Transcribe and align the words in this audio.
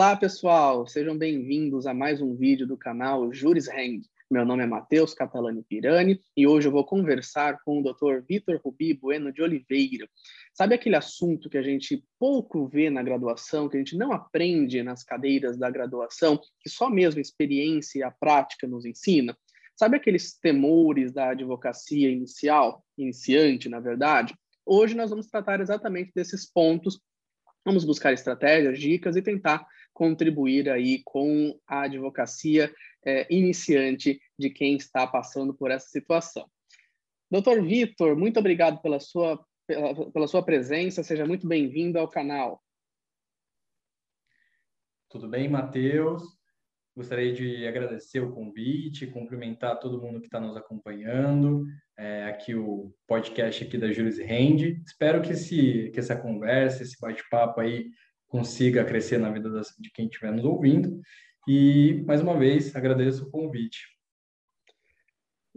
Olá, 0.00 0.16
pessoal! 0.16 0.86
Sejam 0.86 1.14
bem-vindos 1.14 1.86
a 1.86 1.92
mais 1.92 2.22
um 2.22 2.34
vídeo 2.34 2.66
do 2.66 2.74
canal 2.74 3.30
Juris 3.34 3.68
Hang. 3.68 4.00
Meu 4.30 4.46
nome 4.46 4.62
é 4.62 4.66
Matheus 4.66 5.12
Catalani 5.12 5.62
Pirani 5.62 6.18
e 6.34 6.46
hoje 6.46 6.66
eu 6.66 6.72
vou 6.72 6.86
conversar 6.86 7.58
com 7.62 7.80
o 7.80 7.82
Dr. 7.82 8.24
Vitor 8.26 8.58
Rubi 8.64 8.94
Bueno 8.94 9.30
de 9.30 9.42
Oliveira. 9.42 10.08
Sabe 10.54 10.74
aquele 10.74 10.96
assunto 10.96 11.50
que 11.50 11.58
a 11.58 11.62
gente 11.62 12.02
pouco 12.18 12.66
vê 12.66 12.88
na 12.88 13.02
graduação, 13.02 13.68
que 13.68 13.76
a 13.76 13.78
gente 13.78 13.94
não 13.94 14.10
aprende 14.10 14.82
nas 14.82 15.04
cadeiras 15.04 15.58
da 15.58 15.68
graduação, 15.68 16.40
que 16.62 16.70
só 16.70 16.88
mesmo 16.88 17.18
a 17.18 17.20
experiência 17.20 17.98
e 17.98 18.02
a 18.02 18.10
prática 18.10 18.66
nos 18.66 18.86
ensina? 18.86 19.36
Sabe 19.76 19.98
aqueles 19.98 20.32
temores 20.32 21.12
da 21.12 21.32
advocacia 21.32 22.08
inicial, 22.08 22.82
iniciante, 22.96 23.68
na 23.68 23.80
verdade? 23.80 24.34
Hoje 24.64 24.96
nós 24.96 25.10
vamos 25.10 25.26
tratar 25.26 25.60
exatamente 25.60 26.10
desses 26.14 26.50
pontos 26.50 26.98
Vamos 27.64 27.84
buscar 27.84 28.12
estratégias, 28.12 28.78
dicas 28.78 29.16
e 29.16 29.22
tentar 29.22 29.66
contribuir 30.00 30.70
aí 30.70 31.02
com 31.04 31.54
a 31.66 31.82
advocacia 31.82 32.74
é, 33.04 33.26
iniciante 33.28 34.18
de 34.38 34.48
quem 34.48 34.74
está 34.74 35.06
passando 35.06 35.52
por 35.52 35.70
essa 35.70 35.88
situação. 35.88 36.50
Doutor 37.30 37.62
Vitor, 37.62 38.16
muito 38.16 38.40
obrigado 38.40 38.80
pela 38.80 38.98
sua, 38.98 39.38
pela, 39.66 40.10
pela 40.10 40.26
sua 40.26 40.42
presença, 40.42 41.02
seja 41.02 41.26
muito 41.26 41.46
bem-vindo 41.46 41.98
ao 41.98 42.08
canal. 42.08 42.62
Tudo 45.10 45.28
bem, 45.28 45.50
Matheus? 45.50 46.22
Gostaria 46.96 47.34
de 47.34 47.66
agradecer 47.68 48.20
o 48.20 48.32
convite, 48.32 49.06
cumprimentar 49.06 49.80
todo 49.80 50.00
mundo 50.00 50.18
que 50.18 50.28
está 50.28 50.40
nos 50.40 50.56
acompanhando, 50.56 51.66
é, 51.98 52.24
aqui 52.24 52.54
o 52.54 52.90
podcast 53.06 53.62
aqui 53.62 53.76
da 53.76 53.92
Juris 53.92 54.18
Rende. 54.18 54.82
Espero 54.86 55.20
que, 55.20 55.32
esse, 55.32 55.90
que 55.92 56.00
essa 56.00 56.16
conversa, 56.16 56.82
esse 56.82 56.98
bate-papo 56.98 57.60
aí 57.60 57.90
consiga 58.30 58.84
crescer 58.84 59.18
na 59.18 59.30
vida 59.30 59.50
das, 59.50 59.74
de 59.78 59.90
quem 59.90 60.06
estiver 60.06 60.32
nos 60.32 60.44
ouvindo. 60.44 61.02
E, 61.46 62.02
mais 62.06 62.22
uma 62.22 62.38
vez, 62.38 62.74
agradeço 62.74 63.26
o 63.26 63.30
convite. 63.30 63.88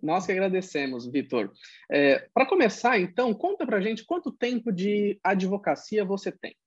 Nós 0.01 0.25
que 0.25 0.31
agradecemos, 0.31 1.09
Vitor. 1.09 1.53
É, 1.89 2.27
Para 2.33 2.47
começar, 2.47 2.99
então, 2.99 3.33
conta 3.33 3.65
para 3.65 3.79
gente 3.79 4.03
quanto 4.03 4.31
tempo 4.31 4.71
de 4.71 5.17
advocacia 5.23 6.03
você 6.03 6.31
tem. 6.31 6.57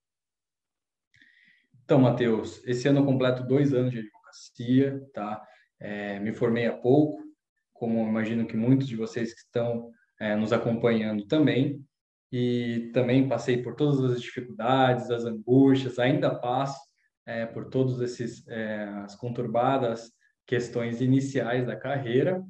Então, 1.83 1.99
Matheus, 1.99 2.65
esse 2.65 2.87
ano 2.87 3.01
eu 3.01 3.05
completo 3.05 3.45
dois 3.45 3.73
anos 3.73 3.91
de 3.91 3.99
advocacia, 3.99 5.05
tá? 5.13 5.45
É, 5.79 6.19
me 6.19 6.33
formei 6.33 6.65
há 6.65 6.75
pouco, 6.75 7.21
como 7.73 8.07
imagino 8.07 8.47
que 8.47 8.57
muitos 8.57 8.87
de 8.87 8.95
vocês 8.95 9.33
que 9.33 9.41
estão 9.41 9.91
é, 10.19 10.35
nos 10.35 10.51
acompanhando 10.51 11.27
também, 11.27 11.85
e 12.31 12.91
também 12.93 13.27
passei 13.27 13.61
por 13.61 13.75
todas 13.75 14.03
as 14.03 14.21
dificuldades, 14.21 15.09
as 15.09 15.25
angústias, 15.25 15.97
ainda 15.99 16.33
passo 16.35 16.79
é, 17.25 17.45
por 17.45 17.69
todas 17.69 17.99
esses 18.01 18.47
é, 18.47 18.83
as 19.03 19.15
conturbadas 19.15 20.11
questões 20.45 21.01
iniciais 21.01 21.65
da 21.65 21.75
carreira, 21.75 22.41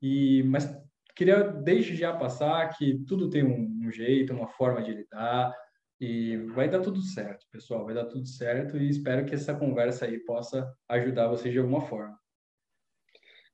e 0.00 0.42
mas 0.44 0.66
queria 1.14 1.42
desde 1.42 1.94
já 1.94 2.12
passar 2.12 2.70
que 2.70 3.04
tudo 3.06 3.28
tem 3.28 3.44
um, 3.44 3.86
um 3.86 3.90
jeito, 3.90 4.32
uma 4.32 4.48
forma 4.48 4.82
de 4.82 4.92
lidar, 4.92 5.54
e 6.00 6.36
vai 6.54 6.68
dar 6.68 6.80
tudo 6.80 7.00
certo, 7.00 7.46
pessoal, 7.50 7.84
vai 7.84 7.94
dar 7.94 8.06
tudo 8.06 8.26
certo 8.26 8.76
e 8.76 8.88
espero 8.88 9.24
que 9.24 9.34
essa 9.34 9.54
conversa 9.54 10.06
aí 10.06 10.18
possa 10.18 10.70
ajudar 10.88 11.28
vocês 11.28 11.52
de 11.52 11.58
alguma 11.58 11.82
forma. 11.82 12.18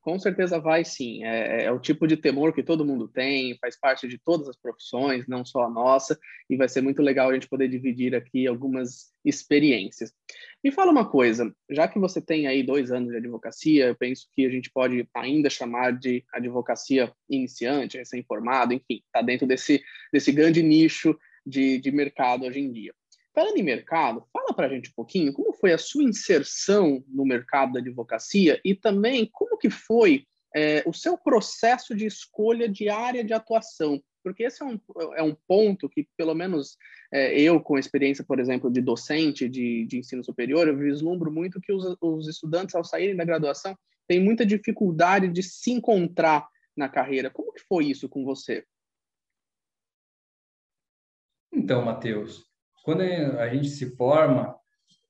Com 0.00 0.18
certeza 0.18 0.58
vai 0.58 0.82
sim. 0.82 1.22
É, 1.24 1.62
é, 1.62 1.64
é, 1.64 1.72
o 1.72 1.78
tipo 1.78 2.06
de 2.06 2.16
temor 2.16 2.54
que 2.54 2.62
todo 2.62 2.84
mundo 2.84 3.06
tem, 3.06 3.56
faz 3.58 3.78
parte 3.78 4.08
de 4.08 4.18
todas 4.18 4.48
as 4.48 4.56
profissões, 4.56 5.26
não 5.28 5.44
só 5.44 5.64
a 5.64 5.70
nossa, 5.70 6.18
e 6.48 6.56
vai 6.56 6.68
ser 6.68 6.80
muito 6.80 7.02
legal 7.02 7.28
a 7.28 7.34
gente 7.34 7.48
poder 7.48 7.68
dividir 7.68 8.14
aqui 8.14 8.46
algumas 8.46 9.12
experiências. 9.24 10.12
Me 10.64 10.72
fala 10.72 10.90
uma 10.90 11.08
coisa, 11.08 11.54
já 11.70 11.86
que 11.86 11.98
você 11.98 12.20
tem 12.20 12.46
aí 12.46 12.62
dois 12.62 12.90
anos 12.90 13.10
de 13.10 13.16
advocacia, 13.18 13.88
eu 13.88 13.94
penso 13.94 14.26
que 14.32 14.46
a 14.46 14.50
gente 14.50 14.70
pode 14.70 15.06
ainda 15.14 15.50
chamar 15.50 15.92
de 15.92 16.24
advocacia 16.32 17.12
iniciante, 17.28 17.98
recém-formado, 17.98 18.72
enfim, 18.72 19.02
está 19.04 19.20
dentro 19.20 19.46
desse, 19.46 19.82
desse 20.10 20.32
grande 20.32 20.62
nicho 20.62 21.18
de, 21.44 21.78
de 21.78 21.90
mercado 21.90 22.46
hoje 22.46 22.60
em 22.60 22.72
dia. 22.72 22.94
Falando 23.32 23.56
em 23.56 23.62
mercado, 23.62 24.26
fala 24.32 24.52
para 24.54 24.66
a 24.66 24.68
gente 24.68 24.90
um 24.90 24.94
pouquinho 24.94 25.32
como 25.32 25.52
foi 25.52 25.72
a 25.72 25.78
sua 25.78 26.02
inserção 26.02 27.04
no 27.08 27.24
mercado 27.24 27.72
da 27.72 27.80
advocacia 27.80 28.60
e 28.64 28.74
também 28.74 29.28
como 29.32 29.56
que 29.56 29.70
foi 29.70 30.26
é, 30.54 30.82
o 30.84 30.92
seu 30.92 31.16
processo 31.16 31.94
de 31.94 32.06
escolha 32.06 32.68
de 32.68 32.88
área 32.88 33.22
de 33.22 33.32
atuação, 33.32 34.02
porque 34.22 34.42
esse 34.42 34.62
é 34.62 34.66
um, 34.66 34.80
é 35.14 35.22
um 35.22 35.34
ponto 35.46 35.88
que, 35.88 36.08
pelo 36.16 36.34
menos 36.34 36.76
é, 37.12 37.40
eu, 37.40 37.60
com 37.60 37.78
experiência, 37.78 38.24
por 38.24 38.38
exemplo, 38.38 38.70
de 38.70 38.80
docente 38.80 39.48
de, 39.48 39.86
de 39.86 39.98
ensino 39.98 40.22
superior, 40.22 40.68
eu 40.68 40.76
vislumbro 40.76 41.30
muito 41.30 41.60
que 41.60 41.72
os, 41.72 41.96
os 42.00 42.28
estudantes, 42.28 42.74
ao 42.74 42.84
saírem 42.84 43.16
da 43.16 43.24
graduação, 43.24 43.76
têm 44.06 44.22
muita 44.22 44.44
dificuldade 44.44 45.28
de 45.28 45.42
se 45.42 45.70
encontrar 45.70 46.48
na 46.76 46.88
carreira. 46.88 47.30
Como 47.30 47.52
que 47.52 47.62
foi 47.62 47.86
isso 47.86 48.08
com 48.08 48.24
você? 48.24 48.64
Então, 51.52 51.84
Matheus, 51.84 52.49
quando 52.82 53.02
a 53.02 53.48
gente 53.48 53.68
se 53.68 53.94
forma, 53.96 54.56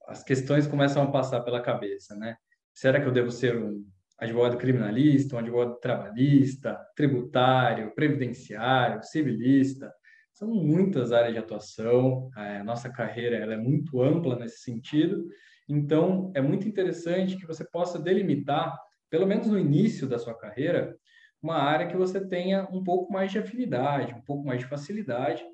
as 0.06 0.24
questões 0.24 0.66
começam 0.66 1.02
a 1.02 1.10
passar 1.10 1.40
pela 1.42 1.60
cabeça, 1.60 2.16
né? 2.16 2.36
Será 2.74 3.00
que 3.00 3.06
eu 3.06 3.12
devo 3.12 3.30
ser 3.30 3.56
um 3.56 3.84
advogado 4.18 4.56
criminalista, 4.56 5.36
um 5.36 5.38
advogado 5.38 5.78
trabalhista, 5.78 6.78
tributário, 6.96 7.94
previdenciário, 7.94 9.02
civilista? 9.02 9.92
São 10.32 10.48
muitas 10.48 11.12
áreas 11.12 11.34
de 11.34 11.38
atuação. 11.38 12.30
A 12.34 12.64
nossa 12.64 12.90
carreira 12.90 13.36
ela 13.36 13.54
é 13.54 13.56
muito 13.56 14.02
ampla 14.02 14.36
nesse 14.36 14.60
sentido. 14.62 15.26
Então, 15.68 16.32
é 16.34 16.40
muito 16.40 16.66
interessante 16.66 17.36
que 17.36 17.46
você 17.46 17.64
possa 17.64 17.98
delimitar, 17.98 18.76
pelo 19.08 19.26
menos 19.26 19.46
no 19.46 19.58
início 19.58 20.08
da 20.08 20.18
sua 20.18 20.36
carreira, 20.36 20.96
uma 21.42 21.56
área 21.56 21.86
que 21.86 21.96
você 21.96 22.26
tenha 22.26 22.68
um 22.72 22.82
pouco 22.82 23.12
mais 23.12 23.30
de 23.30 23.38
afinidade, 23.38 24.14
um 24.14 24.22
pouco 24.22 24.44
mais 24.44 24.60
de 24.60 24.66
facilidade 24.66 25.44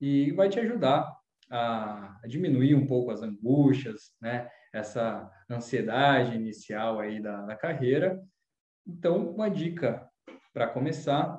e 0.00 0.32
vai 0.32 0.48
te 0.48 0.60
ajudar 0.60 1.21
a, 1.52 2.20
diminuir 2.26 2.74
um 2.74 2.86
pouco 2.86 3.10
as 3.10 3.22
angústias, 3.22 4.12
né? 4.20 4.48
Essa 4.72 5.30
ansiedade 5.50 6.34
inicial 6.34 6.98
aí 6.98 7.20
da, 7.20 7.42
da 7.42 7.54
carreira. 7.54 8.20
Então, 8.86 9.30
uma 9.30 9.50
dica 9.50 10.08
para 10.52 10.66
começar 10.66 11.38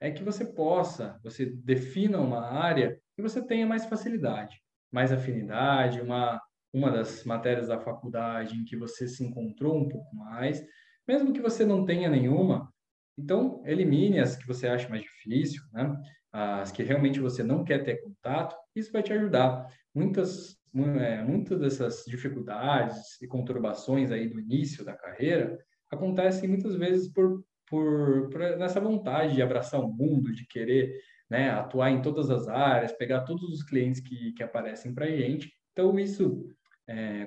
é 0.00 0.10
que 0.10 0.22
você 0.22 0.44
possa, 0.44 1.18
você 1.22 1.46
defina 1.46 2.20
uma 2.20 2.46
área 2.46 2.98
que 3.16 3.22
você 3.22 3.40
tenha 3.44 3.66
mais 3.66 3.86
facilidade, 3.86 4.60
mais 4.92 5.10
afinidade, 5.12 6.00
uma 6.00 6.40
uma 6.74 6.90
das 6.90 7.22
matérias 7.24 7.68
da 7.68 7.78
faculdade 7.78 8.56
em 8.56 8.64
que 8.64 8.76
você 8.76 9.06
se 9.06 9.24
encontrou 9.24 9.76
um 9.78 9.88
pouco 9.88 10.14
mais, 10.16 10.60
mesmo 11.06 11.32
que 11.32 11.40
você 11.40 11.64
não 11.64 11.84
tenha 11.84 12.10
nenhuma, 12.10 12.68
então 13.16 13.62
elimine 13.64 14.18
as 14.18 14.34
que 14.34 14.44
você 14.44 14.66
acha 14.66 14.88
mais 14.88 15.02
difícil, 15.02 15.62
né? 15.72 15.96
As 16.36 16.72
que 16.72 16.82
realmente 16.82 17.20
você 17.20 17.44
não 17.44 17.62
quer 17.62 17.84
ter 17.84 18.02
contato, 18.02 18.56
isso 18.74 18.90
vai 18.90 19.04
te 19.04 19.12
ajudar. 19.12 19.68
Muitas, 19.94 20.56
é, 21.00 21.22
muitas 21.22 21.60
dessas 21.60 22.04
dificuldades 22.08 23.22
e 23.22 23.28
conturbações 23.28 24.10
aí 24.10 24.28
do 24.28 24.40
início 24.40 24.84
da 24.84 24.94
carreira 24.94 25.56
acontecem 25.88 26.48
muitas 26.48 26.74
vezes 26.74 27.08
por, 27.08 27.44
por, 27.68 28.28
por 28.30 28.40
nessa 28.58 28.80
vontade 28.80 29.36
de 29.36 29.42
abraçar 29.42 29.80
o 29.80 29.92
mundo, 29.92 30.34
de 30.34 30.44
querer 30.48 30.92
né, 31.30 31.50
atuar 31.50 31.92
em 31.92 32.02
todas 32.02 32.28
as 32.28 32.48
áreas, 32.48 32.92
pegar 32.92 33.20
todos 33.20 33.48
os 33.50 33.62
clientes 33.62 34.00
que, 34.00 34.32
que 34.32 34.42
aparecem 34.42 34.92
para 34.92 35.06
a 35.06 35.10
gente. 35.10 35.52
Então, 35.70 35.96
isso, 36.00 36.44
é, 36.88 37.26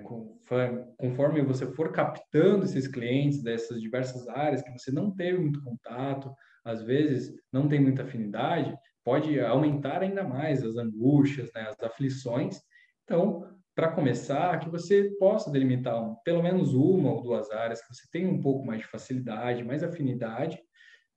conforme 0.98 1.42
você 1.44 1.66
for 1.66 1.94
captando 1.94 2.66
esses 2.66 2.90
clientes 2.90 3.42
dessas 3.42 3.82
diversas 3.82 4.28
áreas 4.28 4.62
que 4.62 4.72
você 4.72 4.92
não 4.92 5.16
teve 5.16 5.40
muito 5.40 5.64
contato, 5.64 6.30
às 6.68 6.84
vezes 6.84 7.34
não 7.54 7.70
tem 7.70 7.80
muita 7.80 8.04
afinidade, 8.04 8.76
pode 9.08 9.40
aumentar 9.40 10.02
ainda 10.02 10.22
mais 10.22 10.62
as 10.66 10.76
angústias, 10.76 11.50
né, 11.56 11.62
as 11.62 11.82
aflições. 11.82 12.60
Então, 13.06 13.48
para 13.74 13.90
começar, 13.90 14.60
que 14.60 14.70
você 14.70 15.12
possa 15.18 15.50
delimitar 15.50 16.04
um, 16.04 16.16
pelo 16.26 16.44
menos 16.44 16.74
uma 16.74 17.14
ou 17.14 17.22
duas 17.22 17.50
áreas 17.50 17.82
que 17.82 17.96
você 17.96 18.04
tenha 18.12 18.28
um 18.28 18.42
pouco 18.42 18.66
mais 18.66 18.82
de 18.82 18.88
facilidade, 18.88 19.64
mais 19.64 19.82
afinidade, 19.82 20.60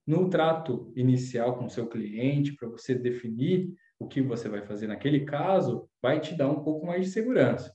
no 0.06 0.31
trato 0.31 0.92
inicial 0.94 1.58
com 1.58 1.64
o 1.64 1.70
seu 1.70 1.88
cliente, 1.88 2.54
para 2.54 2.69
você 2.69 2.94
definir 2.94 3.75
o 3.98 4.06
que 4.06 4.22
você 4.22 4.48
vai 4.48 4.64
fazer 4.64 4.86
naquele 4.86 5.25
caso, 5.25 5.90
vai 6.00 6.20
te 6.20 6.36
dar 6.36 6.48
um 6.48 6.62
pouco 6.62 6.86
mais 6.86 7.06
de 7.06 7.10
segurança. 7.10 7.75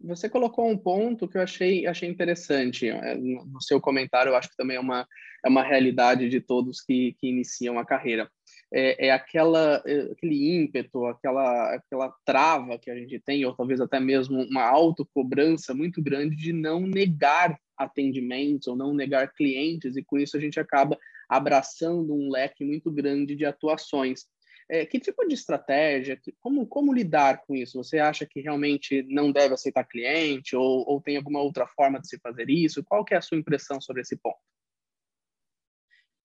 Você 0.00 0.28
colocou 0.28 0.68
um 0.70 0.78
ponto 0.78 1.26
que 1.26 1.38
eu 1.38 1.42
achei, 1.42 1.88
achei 1.88 2.08
interessante 2.08 2.88
é, 2.88 3.16
no 3.16 3.60
seu 3.60 3.80
comentário, 3.80 4.30
eu 4.30 4.36
acho 4.36 4.50
que 4.50 4.56
também 4.56 4.76
é 4.76 4.80
uma, 4.80 5.08
é 5.44 5.48
uma 5.48 5.64
realidade 5.64 6.28
de 6.28 6.40
todos 6.40 6.80
que, 6.80 7.16
que 7.18 7.26
iniciam 7.26 7.80
a 7.80 7.84
carreira 7.84 8.30
é, 8.76 9.06
é 9.06 9.10
aquela, 9.12 9.80
é, 9.86 10.00
aquele 10.10 10.56
ímpeto, 10.56 11.06
aquela, 11.06 11.76
aquela 11.76 12.12
trava 12.24 12.76
que 12.76 12.90
a 12.90 12.96
gente 12.96 13.20
tem, 13.20 13.44
ou 13.46 13.54
talvez 13.54 13.80
até 13.80 14.00
mesmo 14.00 14.42
uma 14.42 14.64
autocobrança 14.64 15.72
muito 15.72 16.02
grande 16.02 16.34
de 16.34 16.52
não 16.52 16.80
negar 16.80 17.56
atendimentos 17.76 18.66
ou 18.66 18.74
não 18.74 18.92
negar 18.92 19.32
clientes, 19.32 19.96
e 19.96 20.02
com 20.02 20.18
isso 20.18 20.36
a 20.36 20.40
gente 20.40 20.58
acaba 20.58 20.98
abraçando 21.28 22.12
um 22.12 22.28
leque 22.28 22.64
muito 22.64 22.90
grande 22.90 23.36
de 23.36 23.44
atuações. 23.44 24.26
É, 24.68 24.84
que 24.84 24.98
tipo 24.98 25.24
de 25.28 25.34
estratégia, 25.34 26.18
como, 26.40 26.66
como 26.66 26.92
lidar 26.92 27.42
com 27.46 27.54
isso? 27.54 27.76
Você 27.76 27.98
acha 27.98 28.26
que 28.26 28.40
realmente 28.40 29.04
não 29.08 29.30
deve 29.30 29.54
aceitar 29.54 29.84
cliente 29.84 30.56
ou, 30.56 30.84
ou 30.88 31.00
tem 31.00 31.16
alguma 31.16 31.40
outra 31.40 31.66
forma 31.66 32.00
de 32.00 32.08
se 32.08 32.18
fazer 32.18 32.50
isso? 32.50 32.82
Qual 32.82 33.04
que 33.04 33.14
é 33.14 33.18
a 33.18 33.22
sua 33.22 33.38
impressão 33.38 33.80
sobre 33.80 34.02
esse 34.02 34.16
ponto? 34.16 34.38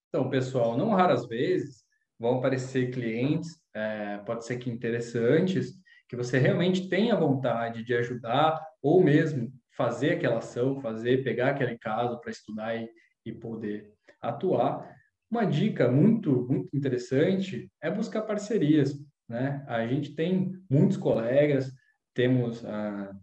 Então, 0.08 0.30
pessoal, 0.30 0.76
não 0.76 0.90
raras 0.90 1.28
vezes 1.28 1.84
vão 2.20 2.38
aparecer 2.38 2.92
clientes, 2.92 3.60
é, 3.74 4.18
pode 4.26 4.46
ser 4.46 4.58
que 4.58 4.70
interessantes, 4.70 5.74
que 6.08 6.16
você 6.16 6.38
realmente 6.38 6.90
tenha 6.90 7.16
vontade 7.16 7.84
de 7.84 7.94
ajudar 7.94 8.60
ou 8.82 9.02
mesmo 9.04 9.52
fazer 9.78 10.12
aquela 10.12 10.40
ação, 10.40 10.82
fazer, 10.82 11.24
pegar 11.24 11.52
aquele 11.52 11.78
caso 11.78 12.20
para 12.20 12.32
estudar 12.32 12.76
e, 12.76 12.90
e 13.26 13.32
poder 13.32 13.94
atuar. 14.22 14.94
Uma 15.32 15.46
dica 15.46 15.90
muito, 15.90 16.48
muito 16.50 16.76
interessante 16.76 17.72
é 17.82 17.90
buscar 17.90 18.24
parcerias. 18.24 18.94
Né? 19.28 19.64
A 19.68 19.86
gente 19.88 20.16
tem 20.16 20.52
muitos 20.70 20.98
colegas, 20.98 21.72
temos 22.14 22.66
ah, 22.66 23.16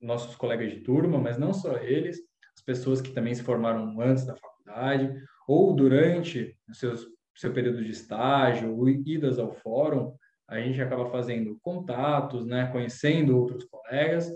nossos 0.00 0.34
colegas 0.34 0.72
de 0.72 0.80
turma, 0.80 1.18
mas 1.18 1.38
não 1.38 1.52
só 1.52 1.76
eles, 1.76 2.18
as 2.56 2.62
pessoas 2.64 3.00
que 3.00 3.12
também 3.12 3.34
se 3.34 3.42
formaram 3.42 4.00
antes 4.00 4.24
da 4.24 4.34
faculdade 4.34 5.14
ou 5.46 5.74
durante 5.74 6.56
o 6.68 6.74
seus, 6.74 7.06
seu 7.34 7.52
período 7.52 7.82
de 7.84 7.90
estágio 7.90 8.88
idas 8.88 9.38
ao 9.38 9.52
fórum, 9.52 10.14
a 10.48 10.60
gente 10.60 10.80
acaba 10.80 11.06
fazendo 11.06 11.58
contatos, 11.60 12.46
né? 12.46 12.66
conhecendo 12.66 13.38
outros 13.38 13.64
colegas. 13.64 14.30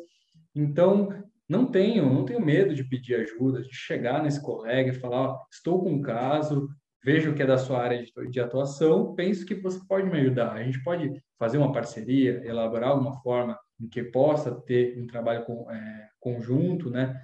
Então, 0.55 1.09
não 1.49 1.67
tenho, 1.67 2.13
não 2.13 2.25
tenho 2.25 2.45
medo 2.45 2.75
de 2.75 2.85
pedir 2.85 3.15
ajuda, 3.15 3.63
de 3.63 3.75
chegar 3.75 4.23
nesse 4.23 4.43
colega 4.43 4.91
e 4.91 4.95
falar, 4.95 5.39
estou 5.51 5.83
com 5.83 5.93
um 5.93 6.03
caso, 6.03 6.69
vejo 7.05 7.35
que 7.35 7.43
é 7.43 7.47
da 7.47 7.57
sua 7.57 7.81
área 7.81 8.05
de, 8.31 8.41
atuação, 8.41 9.15
penso 9.15 9.47
que 9.47 9.55
você 9.55 9.81
pode 9.89 10.11
me 10.11 10.19
ajudar. 10.19 10.53
A 10.53 10.63
gente 10.63 10.83
pode 10.83 11.11
fazer 11.39 11.59
uma 11.59 11.73
parceria, 11.73 12.43
elaborar 12.45 12.99
uma 12.99 13.15
forma 13.23 13.59
em 13.81 13.89
que 13.89 14.03
possa 14.03 14.55
ter 14.63 14.99
um 15.01 15.07
trabalho 15.07 15.45
com, 15.45 15.71
é, 15.71 16.09
conjunto, 16.21 16.91
né? 16.91 17.19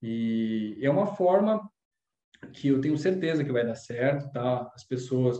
E 0.00 0.78
é 0.80 0.88
uma 0.88 1.06
forma 1.06 1.60
que 2.52 2.68
eu 2.68 2.80
tenho 2.80 2.96
certeza 2.96 3.44
que 3.44 3.52
vai 3.52 3.64
dar 3.64 3.74
certo, 3.74 4.30
tá? 4.30 4.70
As 4.74 4.84
pessoas, 4.84 5.38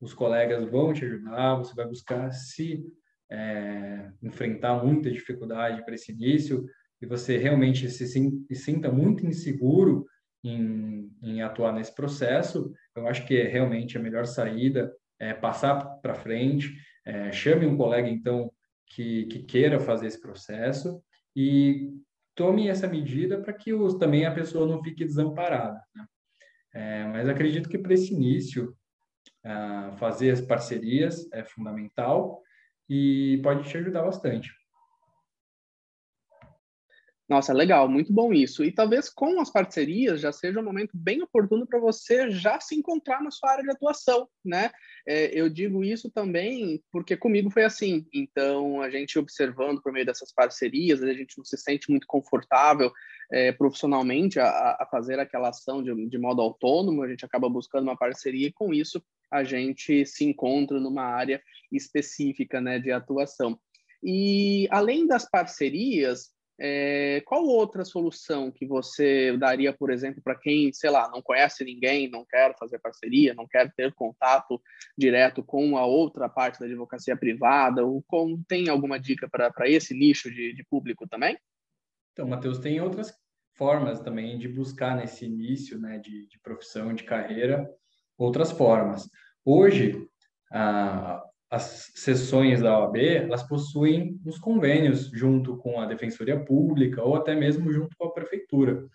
os 0.00 0.14
colegas 0.14 0.64
vão 0.70 0.92
te 0.92 1.04
ajudar, 1.04 1.56
você 1.56 1.74
vai 1.74 1.86
buscar 1.86 2.30
se 2.32 2.84
é, 3.30 4.10
enfrentar 4.22 4.82
muita 4.84 5.10
dificuldade 5.10 5.84
para 5.84 5.94
esse 5.94 6.12
início, 6.12 6.64
e 7.00 7.06
você 7.06 7.36
realmente 7.36 7.90
se, 7.90 8.06
se 8.06 8.54
sinta 8.54 8.90
muito 8.90 9.26
inseguro 9.26 10.06
em, 10.42 11.10
em, 11.22 11.42
atuar 11.42 11.72
nesse 11.72 11.94
processo, 11.94 12.72
eu 12.94 13.06
acho 13.06 13.26
que 13.26 13.36
é 13.36 13.48
realmente 13.48 13.98
a 13.98 14.00
melhor 14.00 14.26
saída 14.26 14.94
é 15.18 15.34
passar 15.34 15.82
para 16.00 16.14
frente, 16.14 16.74
é, 17.04 17.32
chame 17.32 17.66
um 17.66 17.76
colega, 17.76 18.08
então, 18.08 18.50
que, 18.86 19.26
que 19.26 19.40
queira 19.40 19.80
fazer 19.80 20.06
esse 20.06 20.20
processo 20.20 21.02
e 21.34 21.90
tome 22.34 22.68
essa 22.68 22.86
medida 22.86 23.40
para 23.40 23.52
que 23.52 23.72
os, 23.72 23.94
também 23.94 24.24
a 24.26 24.34
pessoa 24.34 24.66
não 24.66 24.82
fique 24.82 25.04
desamparada. 25.04 25.80
Né? 25.94 26.06
É, 26.76 27.04
mas 27.04 27.26
acredito 27.26 27.70
que 27.70 27.78
para 27.78 27.94
esse 27.94 28.12
início, 28.12 28.76
fazer 29.98 30.30
as 30.30 30.42
parcerias 30.42 31.26
é 31.32 31.42
fundamental 31.42 32.42
e 32.86 33.40
pode 33.42 33.66
te 33.66 33.78
ajudar 33.78 34.02
bastante. 34.02 34.50
Nossa, 37.26 37.52
legal, 37.52 37.88
muito 37.88 38.12
bom 38.12 38.32
isso. 38.32 38.62
E 38.62 38.70
talvez 38.70 39.08
com 39.08 39.40
as 39.40 39.50
parcerias 39.50 40.20
já 40.20 40.30
seja 40.30 40.60
um 40.60 40.64
momento 40.64 40.92
bem 40.94 41.22
oportuno 41.22 41.66
para 41.66 41.80
você 41.80 42.30
já 42.30 42.60
se 42.60 42.76
encontrar 42.76 43.20
na 43.20 43.32
sua 43.32 43.52
área 43.52 43.64
de 43.64 43.70
atuação, 43.70 44.28
né? 44.44 44.70
É, 45.08 45.36
eu 45.36 45.48
digo 45.48 45.82
isso 45.82 46.08
também 46.10 46.80
porque 46.92 47.16
comigo 47.16 47.50
foi 47.50 47.64
assim. 47.64 48.06
Então, 48.12 48.80
a 48.82 48.90
gente 48.90 49.18
observando 49.18 49.82
por 49.82 49.92
meio 49.92 50.06
dessas 50.06 50.32
parcerias, 50.32 51.02
a 51.02 51.12
gente 51.12 51.38
não 51.38 51.44
se 51.44 51.56
sente 51.56 51.90
muito 51.90 52.06
confortável 52.06 52.92
é, 53.30 53.52
profissionalmente 53.52 54.38
a, 54.38 54.76
a, 54.80 54.88
fazer 54.90 55.18
aquela 55.18 55.48
ação 55.48 55.82
de, 55.82 56.06
de 56.06 56.18
modo 56.18 56.40
autônomo, 56.40 57.02
a 57.02 57.08
gente 57.08 57.24
acaba 57.24 57.48
buscando 57.48 57.84
uma 57.84 57.96
parceria 57.96 58.48
e 58.48 58.52
com 58.52 58.72
isso 58.72 59.02
a 59.30 59.42
gente 59.42 60.06
se 60.06 60.24
encontra 60.24 60.78
numa 60.78 61.04
área 61.04 61.42
específica 61.72 62.60
né, 62.60 62.78
de 62.78 62.92
atuação. 62.92 63.58
E 64.02 64.68
além 64.70 65.06
das 65.06 65.28
parcerias, 65.28 66.30
é, 66.58 67.22
qual 67.26 67.44
outra 67.44 67.84
solução 67.84 68.50
que 68.50 68.64
você 68.66 69.36
daria, 69.36 69.72
por 69.72 69.90
exemplo, 69.90 70.22
para 70.22 70.34
quem, 70.34 70.72
sei 70.72 70.90
lá, 70.90 71.10
não 71.10 71.20
conhece 71.20 71.64
ninguém, 71.64 72.08
não 72.08 72.24
quer 72.24 72.56
fazer 72.58 72.78
parceria, 72.78 73.34
não 73.34 73.46
quer 73.46 73.72
ter 73.74 73.92
contato 73.92 74.60
direto 74.96 75.42
com 75.42 75.76
a 75.76 75.84
outra 75.84 76.28
parte 76.28 76.58
da 76.58 76.66
advocacia 76.66 77.16
privada, 77.16 77.84
ou 77.84 78.02
com, 78.06 78.42
tem 78.48 78.68
alguma 78.68 78.98
dica 78.98 79.28
para 79.28 79.68
esse 79.68 79.92
nicho 79.92 80.30
de, 80.30 80.54
de 80.54 80.64
público 80.64 81.06
também? 81.06 81.36
Então, 82.16 82.26
Matheus, 82.26 82.58
tem 82.58 82.80
outras 82.80 83.12
formas 83.52 84.00
também 84.00 84.38
de 84.38 84.48
buscar 84.48 84.96
nesse 84.96 85.26
início 85.26 85.78
né, 85.78 85.98
de, 85.98 86.26
de 86.26 86.40
profissão, 86.40 86.94
de 86.94 87.04
carreira, 87.04 87.68
outras 88.16 88.50
formas. 88.50 89.06
Hoje, 89.44 90.08
a, 90.50 91.22
as 91.50 91.92
sessões 91.94 92.62
da 92.62 92.78
OAB, 92.80 92.96
elas 92.96 93.42
possuem 93.42 94.18
uns 94.24 94.38
convênios 94.38 95.10
junto 95.10 95.58
com 95.58 95.78
a 95.78 95.84
Defensoria 95.84 96.42
Pública 96.42 97.02
ou 97.02 97.16
até 97.16 97.34
mesmo 97.34 97.70
junto 97.70 97.94
com 97.98 98.06
a 98.06 98.12
Prefeitura. 98.14 98.86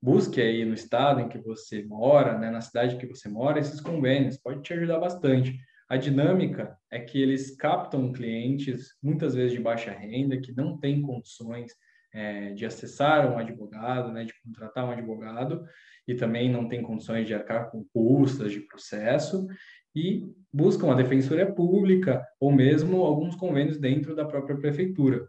Busque 0.00 0.40
aí 0.40 0.64
no 0.64 0.74
estado 0.74 1.22
em 1.22 1.28
que 1.28 1.38
você 1.38 1.82
mora, 1.82 2.38
né, 2.38 2.52
na 2.52 2.60
cidade 2.60 2.98
que 2.98 3.06
você 3.06 3.28
mora, 3.28 3.58
esses 3.58 3.80
convênios, 3.80 4.38
pode 4.38 4.62
te 4.62 4.72
ajudar 4.74 5.00
bastante. 5.00 5.58
A 5.88 5.96
dinâmica 5.96 6.78
é 6.88 7.00
que 7.00 7.20
eles 7.20 7.56
captam 7.56 8.12
clientes, 8.12 8.90
muitas 9.02 9.34
vezes 9.34 9.54
de 9.54 9.60
baixa 9.60 9.90
renda, 9.90 10.40
que 10.40 10.52
não 10.52 10.78
têm 10.78 11.02
condições 11.02 11.72
é, 12.14 12.52
de 12.52 12.64
acessar 12.64 13.30
um 13.30 13.36
advogado, 13.36 14.12
né, 14.12 14.24
de 14.24 14.32
contratar 14.42 14.86
um 14.86 14.92
advogado, 14.92 15.64
e 16.06 16.14
também 16.14 16.50
não 16.50 16.68
tem 16.68 16.80
condições 16.80 17.26
de 17.26 17.34
arcar 17.34 17.70
com 17.70 17.84
custas 17.92 18.52
de 18.52 18.60
processo, 18.60 19.46
e 19.94 20.24
buscam 20.52 20.90
a 20.90 20.94
defensoria 20.94 21.52
pública 21.52 22.24
ou 22.40 22.52
mesmo 22.52 23.02
alguns 23.02 23.34
convênios 23.36 23.78
dentro 23.78 24.14
da 24.14 24.24
própria 24.24 24.56
prefeitura. 24.56 25.26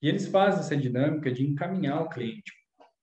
E 0.00 0.08
eles 0.08 0.26
fazem 0.26 0.60
essa 0.60 0.76
dinâmica 0.76 1.32
de 1.32 1.44
encaminhar 1.44 2.02
o 2.02 2.08
cliente 2.08 2.52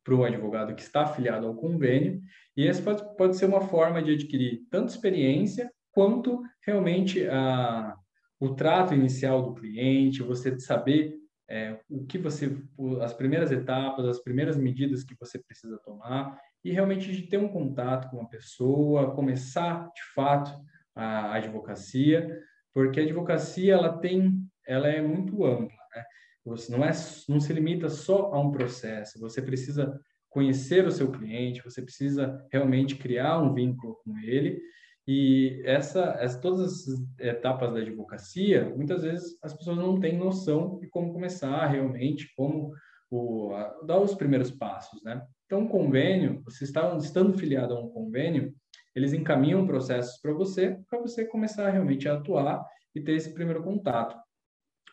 para 0.04 0.16
o 0.16 0.24
advogado 0.24 0.76
que 0.76 0.82
está 0.82 1.04
afiliado 1.04 1.48
ao 1.48 1.56
convênio, 1.56 2.22
e 2.56 2.68
essa 2.68 2.82
pode, 2.82 3.18
pode 3.18 3.36
ser 3.36 3.46
uma 3.46 3.62
forma 3.62 4.02
de 4.02 4.12
adquirir 4.12 4.62
tanto 4.70 4.90
experiência 4.90 5.72
quanto 5.92 6.42
realmente 6.66 7.26
a, 7.28 7.96
o 8.40 8.54
trato 8.54 8.94
inicial 8.94 9.42
do 9.42 9.54
cliente, 9.54 10.22
você 10.22 10.60
saber 10.60 11.23
é, 11.54 11.80
o 11.88 12.04
que 12.04 12.18
você, 12.18 12.58
as 13.00 13.14
primeiras 13.14 13.52
etapas, 13.52 14.08
as 14.08 14.20
primeiras 14.20 14.58
medidas 14.58 15.04
que 15.04 15.16
você 15.20 15.38
precisa 15.38 15.78
tomar, 15.86 16.36
e 16.66 16.72
realmente 16.72 17.12
de 17.12 17.28
ter 17.28 17.38
um 17.38 17.48
contato 17.48 18.10
com 18.10 18.20
a 18.22 18.26
pessoa, 18.26 19.14
começar 19.14 19.88
de 19.94 20.02
fato 20.16 20.52
a 20.96 21.36
advocacia, 21.36 22.42
porque 22.74 23.00
a 23.00 23.04
advocacia 23.04 23.74
ela 23.74 24.00
tem, 24.00 24.34
ela 24.66 24.88
é 24.88 25.00
muito 25.00 25.46
ampla, 25.46 25.78
né? 25.96 26.04
Você 26.44 26.72
não 26.76 26.84
é, 26.84 26.92
não 27.30 27.40
se 27.40 27.54
limita 27.54 27.88
só 27.88 28.34
a 28.34 28.40
um 28.40 28.52
processo. 28.52 29.20
Você 29.20 29.40
precisa 29.40 30.02
conhecer 30.30 30.88
o 30.88 30.92
seu 30.92 31.12
cliente, 31.12 31.64
você 31.64 31.84
precisa 31.84 32.44
realmente 32.52 32.96
criar 32.96 33.40
um 33.40 33.54
vínculo 33.54 33.96
com 34.04 34.18
ele. 34.18 34.60
E 35.06 35.62
essa, 35.66 36.16
essa, 36.20 36.40
todas 36.40 36.88
as 36.88 37.20
etapas 37.20 37.74
da 37.74 37.80
advocacia, 37.80 38.70
muitas 38.70 39.04
vezes 39.04 39.38
as 39.44 39.54
pessoas 39.54 39.78
não 39.78 40.00
têm 40.00 40.18
noção 40.18 40.80
de 40.80 40.88
como 40.88 41.12
começar 41.12 41.66
realmente, 41.68 42.34
como 42.36 42.72
o, 43.12 43.54
a, 43.54 43.82
dar 43.86 44.00
os 44.00 44.16
primeiros 44.16 44.50
passos, 44.50 45.04
né? 45.04 45.22
Então, 45.46 45.62
um 45.62 45.68
convênio, 45.68 46.42
você 46.46 46.64
está 46.64 46.96
estando 46.98 47.38
filiado 47.38 47.76
a 47.76 47.80
um 47.80 47.90
convênio, 47.90 48.54
eles 48.96 49.12
encaminham 49.12 49.68
processos 49.68 50.20
para 50.22 50.32
você, 50.32 50.80
para 50.90 51.00
você 51.00 51.26
começar 51.26 51.70
realmente 51.70 52.08
a 52.08 52.14
atuar 52.14 52.66
e 52.96 53.02
ter 53.02 53.14
esse 53.14 53.34
primeiro 53.34 53.62
contato. 53.62 54.16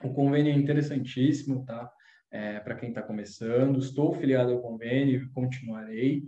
O 0.03 0.13
convênio 0.13 0.53
é 0.53 0.57
interessantíssimo, 0.57 1.65
tá? 1.65 1.91
É, 2.33 2.59
para 2.61 2.75
quem 2.75 2.89
está 2.89 3.03
começando, 3.03 3.79
estou 3.79 4.13
filiado 4.13 4.53
ao 4.53 4.61
convênio 4.61 5.23
e 5.23 5.29
continuarei. 5.31 6.25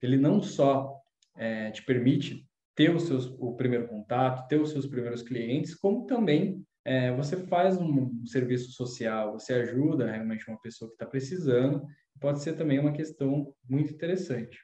Ele 0.00 0.16
não 0.16 0.40
só 0.40 0.94
é, 1.36 1.70
te 1.70 1.84
permite 1.84 2.47
ter 2.78 2.94
os 2.94 3.08
seus, 3.08 3.26
o 3.40 3.56
primeiro 3.56 3.88
contato, 3.88 4.46
ter 4.46 4.60
os 4.60 4.70
seus 4.70 4.86
primeiros 4.86 5.20
clientes, 5.20 5.74
como 5.74 6.06
também 6.06 6.64
é, 6.84 7.12
você 7.12 7.36
faz 7.36 7.76
um, 7.76 8.24
serviço 8.24 8.70
social, 8.70 9.32
você 9.32 9.52
ajuda 9.54 10.08
realmente 10.08 10.48
uma 10.48 10.60
pessoa 10.60 10.88
que 10.88 10.94
está 10.94 11.04
precisando, 11.04 11.84
pode 12.20 12.40
ser 12.40 12.52
também 12.52 12.78
uma 12.78 12.92
questão 12.92 13.52
muito 13.68 13.92
interessante. 13.92 14.60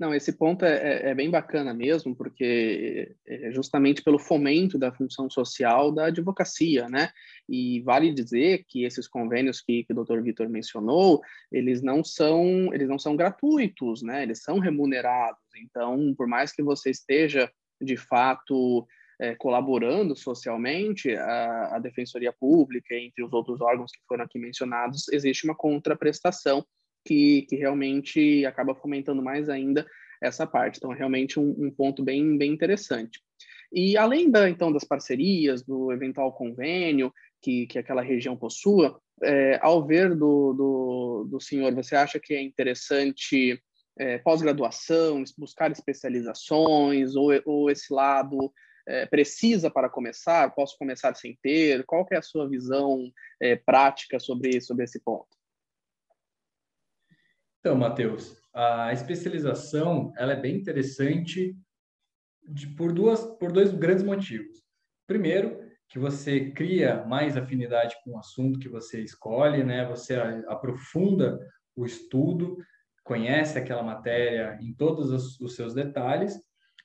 Não, 0.00 0.12
esse 0.12 0.32
ponto 0.32 0.64
é, 0.64 0.74
é, 0.74 1.10
é, 1.10 1.14
bem 1.14 1.30
bacana 1.30 1.72
mesmo, 1.72 2.14
porque 2.14 3.14
é 3.24 3.52
justamente 3.52 4.02
pelo 4.02 4.18
fomento 4.18 4.76
da 4.76 4.92
função 4.92 5.30
social 5.30 5.92
da 5.92 6.06
advocacia, 6.06 6.88
né? 6.88 7.10
E 7.48 7.80
vale 7.82 8.12
dizer 8.12 8.64
que 8.68 8.84
esses 8.84 9.06
convênios 9.06 9.60
que, 9.60 9.84
que 9.84 9.92
o 9.92 10.04
Dr. 10.04 10.20
Vitor 10.20 10.48
mencionou, 10.50 11.22
eles 11.50 11.82
não 11.82 12.04
são 12.04 12.74
eles 12.74 12.88
não 12.88 12.98
são 12.98 13.16
gratuitos, 13.16 14.02
né? 14.02 14.24
Eles 14.24 14.42
são 14.42 14.58
remunerados. 14.58 15.45
Então, 15.60 16.14
por 16.16 16.26
mais 16.26 16.52
que 16.52 16.62
você 16.62 16.90
esteja 16.90 17.50
de 17.80 17.96
fato 17.96 18.86
é, 19.20 19.34
colaborando 19.34 20.14
socialmente, 20.16 21.14
a, 21.14 21.76
a, 21.76 21.78
Defensoria 21.78 22.32
Pública, 22.32 22.94
entre 22.94 23.24
os 23.24 23.32
outros 23.32 23.60
órgãos 23.60 23.90
que 23.90 24.00
foram 24.06 24.24
aqui 24.24 24.38
mencionados, 24.38 25.08
existe 25.08 25.44
uma 25.44 25.54
contraprestação 25.54 26.64
que, 27.04 27.42
que 27.42 27.56
realmente 27.56 28.44
acaba 28.44 28.74
fomentando 28.74 29.22
mais 29.22 29.48
ainda 29.48 29.86
essa 30.20 30.46
parte. 30.46 30.76
Então, 30.78 30.92
é 30.92 30.96
realmente 30.96 31.38
um, 31.38 31.54
um 31.58 31.70
ponto 31.70 32.02
bem, 32.02 32.36
bem 32.36 32.52
interessante. 32.52 33.20
E 33.72 33.96
além 33.96 34.30
da, 34.30 34.48
então 34.48 34.72
das 34.72 34.84
parcerias, 34.84 35.62
do 35.62 35.92
eventual 35.92 36.32
convênio 36.32 37.12
que, 37.42 37.66
que 37.66 37.78
aquela 37.78 38.02
região 38.02 38.36
possua, 38.36 39.00
é, 39.22 39.58
ao 39.62 39.84
ver 39.84 40.10
do, 40.14 40.52
do, 40.52 41.28
do 41.30 41.40
senhor, 41.40 41.74
você 41.74 41.96
acha 41.96 42.20
que 42.20 42.34
é 42.34 42.42
interessante 42.42 43.60
é, 43.98 44.18
pós-graduação, 44.18 45.22
buscar 45.38 45.70
especializações, 45.70 47.16
ou, 47.16 47.30
ou 47.44 47.70
esse 47.70 47.92
lado 47.92 48.52
é, 48.86 49.06
precisa 49.06 49.70
para 49.70 49.88
começar? 49.88 50.54
Posso 50.54 50.76
começar 50.78 51.14
sem 51.14 51.38
ter? 51.42 51.84
Qual 51.84 52.06
é 52.10 52.16
a 52.16 52.22
sua 52.22 52.48
visão 52.48 53.10
é, 53.40 53.56
prática 53.56 54.20
sobre, 54.20 54.60
sobre 54.60 54.84
esse 54.84 55.00
ponto? 55.00 55.28
Então, 57.60 57.74
Matheus, 57.74 58.40
a 58.54 58.92
especialização 58.92 60.12
ela 60.16 60.32
é 60.32 60.40
bem 60.40 60.56
interessante 60.56 61.56
de, 62.46 62.68
por, 62.68 62.92
duas, 62.92 63.24
por 63.38 63.50
dois 63.50 63.72
grandes 63.72 64.04
motivos. 64.04 64.62
Primeiro, 65.06 65.66
que 65.88 65.98
você 65.98 66.50
cria 66.50 67.04
mais 67.04 67.36
afinidade 67.36 67.96
com 68.04 68.12
o 68.12 68.18
assunto 68.18 68.58
que 68.58 68.68
você 68.68 69.02
escolhe, 69.02 69.64
né? 69.64 69.84
Você 69.86 70.14
aprofunda 70.48 71.38
o 71.74 71.84
estudo, 71.84 72.56
conhece 73.06 73.56
aquela 73.56 73.84
matéria 73.84 74.58
em 74.60 74.74
todos 74.74 75.10
os, 75.12 75.40
os 75.40 75.54
seus 75.54 75.72
detalhes 75.72 76.36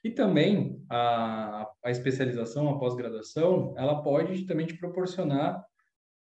e 0.03 0.11
também 0.11 0.79
a, 0.87 1.67
a 1.83 1.89
especialização, 1.89 2.69
a 2.69 2.77
pós-graduação, 2.77 3.73
ela 3.75 4.03
pode 4.03 4.45
também 4.45 4.67
te 4.67 4.77
proporcionar 4.77 5.65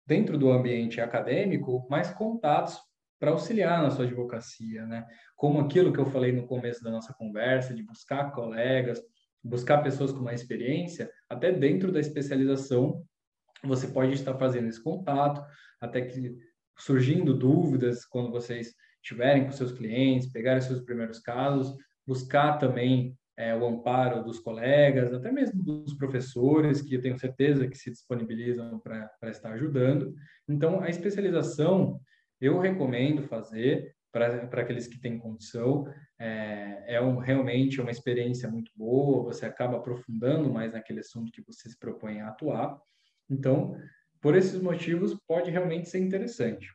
dentro 0.06 0.38
do 0.38 0.52
ambiente 0.52 1.00
acadêmico 1.00 1.84
mais 1.90 2.10
contatos 2.12 2.78
para 3.18 3.32
auxiliar 3.32 3.82
na 3.82 3.90
sua 3.90 4.04
advocacia, 4.04 4.86
né? 4.86 5.04
Como 5.34 5.58
aquilo 5.58 5.92
que 5.92 5.98
eu 5.98 6.06
falei 6.06 6.30
no 6.30 6.46
começo 6.46 6.82
da 6.82 6.92
nossa 6.92 7.12
conversa, 7.12 7.74
de 7.74 7.82
buscar 7.82 8.30
colegas, 8.30 9.02
buscar 9.42 9.82
pessoas 9.82 10.12
com 10.12 10.20
mais 10.20 10.40
experiência, 10.40 11.10
até 11.28 11.50
dentro 11.50 11.90
da 11.90 11.98
especialização, 11.98 13.04
você 13.64 13.88
pode 13.88 14.12
estar 14.12 14.34
fazendo 14.38 14.68
esse 14.68 14.82
contato, 14.82 15.44
até 15.80 16.02
que 16.02 16.36
surgindo 16.78 17.36
dúvidas 17.36 18.04
quando 18.04 18.30
vocês 18.30 18.72
tiverem 19.02 19.44
com 19.44 19.52
seus 19.52 19.72
clientes, 19.72 20.30
pegarem 20.30 20.60
seus 20.60 20.80
primeiros 20.80 21.18
casos, 21.18 21.76
buscar 22.06 22.58
também 22.58 23.16
é, 23.36 23.54
o 23.54 23.66
amparo 23.66 24.24
dos 24.24 24.40
colegas, 24.40 25.12
até 25.12 25.30
mesmo 25.30 25.62
dos 25.62 25.94
professores, 25.94 26.82
que 26.82 26.94
eu 26.94 27.00
tenho 27.00 27.18
certeza 27.18 27.68
que 27.68 27.78
se 27.78 27.90
disponibilizam 27.90 28.80
para 28.80 29.30
estar 29.30 29.52
ajudando. 29.52 30.14
Então, 30.48 30.80
a 30.80 30.88
especialização 30.88 32.00
eu 32.40 32.58
recomendo 32.58 33.22
fazer, 33.24 33.94
para 34.10 34.62
aqueles 34.62 34.86
que 34.86 35.00
têm 35.00 35.18
condição. 35.18 35.86
É, 36.18 36.94
é 36.94 37.00
um, 37.00 37.18
realmente 37.18 37.80
uma 37.80 37.90
experiência 37.90 38.50
muito 38.50 38.72
boa, 38.74 39.22
você 39.22 39.46
acaba 39.46 39.76
aprofundando 39.76 40.52
mais 40.52 40.72
naquele 40.72 41.00
assunto 41.00 41.30
que 41.30 41.42
você 41.42 41.68
se 41.68 41.78
propõe 41.78 42.20
a 42.20 42.28
atuar. 42.28 42.78
Então, 43.30 43.76
por 44.20 44.34
esses 44.34 44.60
motivos, 44.60 45.16
pode 45.26 45.50
realmente 45.50 45.88
ser 45.88 45.98
interessante. 45.98 46.68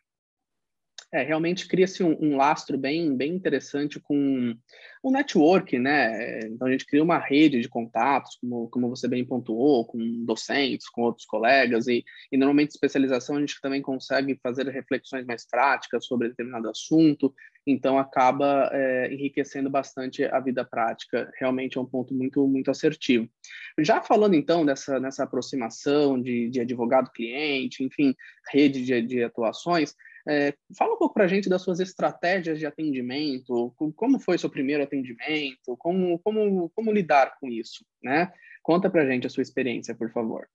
É, 1.14 1.22
realmente 1.22 1.68
cria-se 1.68 2.04
um, 2.04 2.18
um, 2.20 2.36
lastro 2.36 2.76
bem, 2.76 3.16
bem 3.16 3.36
interessante 3.36 4.00
com 4.00 4.56
o 5.04 5.12
network, 5.12 5.78
né? 5.78 6.40
Então 6.48 6.68
a 6.68 6.72
gente 6.72 6.88
cria 6.88 7.04
uma 7.04 7.20
rede 7.20 7.62
de 7.62 7.70
contatos, 7.70 8.36
como, 8.42 8.68
como 8.70 8.90
você 8.90 9.08
bem 9.08 9.24
pontuou, 9.24 9.86
com 9.86 10.26
docentes, 10.26 10.90
com 10.90 11.04
outros 11.04 11.28
colegas, 11.28 11.88
e, 11.88 12.04
e 12.32 12.38
normalmente 12.38 12.72
especialização 12.72 13.36
a 13.36 13.40
gente 13.40 13.62
também 13.62 13.80
consegue 13.80 14.40
fazer 14.42 14.68
reflexões 14.70 15.24
mais 15.24 15.48
práticas 15.48 16.04
sobre 16.08 16.30
determinado 16.30 16.68
assunto, 16.68 17.32
então 17.68 18.00
acaba 18.00 18.72
é, 18.74 19.14
enriquecendo 19.14 19.70
bastante 19.70 20.26
a 20.26 20.40
vida 20.40 20.66
prática. 20.66 21.32
Realmente 21.40 21.78
é 21.78 21.82
um 21.82 21.86
ponto 21.86 22.12
muito, 22.12 22.48
muito 22.48 22.72
assertivo. 22.72 23.30
Já 23.78 24.02
falando 24.02 24.34
então 24.34 24.66
dessa 24.66 25.00
nessa 25.00 25.26
aproximação 25.26 26.20
de, 26.20 26.50
de 26.50 26.60
advogado-cliente, 26.60 27.84
enfim, 27.84 28.16
rede 28.52 28.84
de, 28.84 29.00
de 29.04 29.24
atuações, 29.24 29.94
é, 30.28 30.54
fala 30.78 30.94
um 30.94 30.98
pouco 30.98 31.14
para 31.14 31.26
a 31.26 31.28
gente 31.28 31.50
das 31.50 31.62
suas 31.62 31.80
estratégias 31.80 32.58
de 32.58 32.66
atendimento, 32.66 33.74
como 33.96 34.20
foi 34.20 34.38
seu 34.38 34.50
primeiro 34.50 34.84
atendimento, 34.84 35.76
como, 35.78 36.20
como, 36.20 36.70
como 36.70 36.92
lidar 36.92 37.38
com 37.40 37.50
isso, 37.50 37.86
né? 38.02 38.32
Conta 38.62 38.90
para 38.90 39.04
a 39.04 39.06
gente 39.06 39.28
a 39.28 39.30
sua 39.30 39.44
experiência, 39.44 39.94
por 39.94 40.12
favor. 40.12 40.48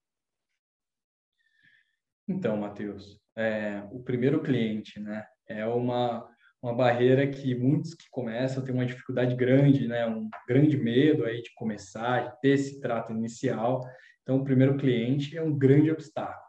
Então, 2.27 2.57
Matheus, 2.57 3.21
é, 3.37 3.83
o 3.91 4.03
primeiro 4.03 4.43
cliente, 4.43 4.99
né, 5.01 5.27
é 5.47 5.67
uma, 5.67 6.29
uma 6.63 6.75
barreira 6.75 7.27
que 7.27 7.55
muitos 7.55 7.95
que 7.95 8.09
começam 8.11 8.65
têm 8.65 8.75
uma 8.75 8.87
dificuldade 8.87 9.35
grande, 9.35 9.87
né, 9.87 10.07
um 10.07 10.29
grande 10.47 10.77
medo 10.77 11.25
aí 11.25 11.43
de 11.43 11.53
começar, 11.55 12.31
de 12.31 12.41
ter 12.41 12.51
esse 12.51 12.81
trato 12.81 13.13
inicial. 13.13 13.83
Então, 14.23 14.39
o 14.39 14.45
primeiro 14.45 14.77
cliente 14.77 15.37
é 15.37 15.43
um 15.43 15.57
grande 15.57 15.91
obstáculo 15.91 16.48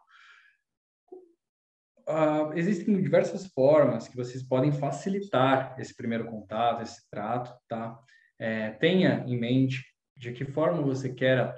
uh, 2.09 2.53
existem 2.57 3.01
diversas 3.01 3.45
formas 3.47 4.07
que 4.07 4.17
vocês 4.17 4.43
podem 4.43 4.71
facilitar 4.71 5.75
esse 5.79 5.95
primeiro 5.95 6.25
contato, 6.25 6.81
esse 6.81 7.07
trato, 7.09 7.53
tá? 7.67 7.97
É, 8.39 8.71
tenha 8.71 9.23
em 9.27 9.37
mente 9.37 9.83
de 10.17 10.31
que 10.31 10.45
forma 10.45 10.81
você 10.81 11.13
quer 11.13 11.53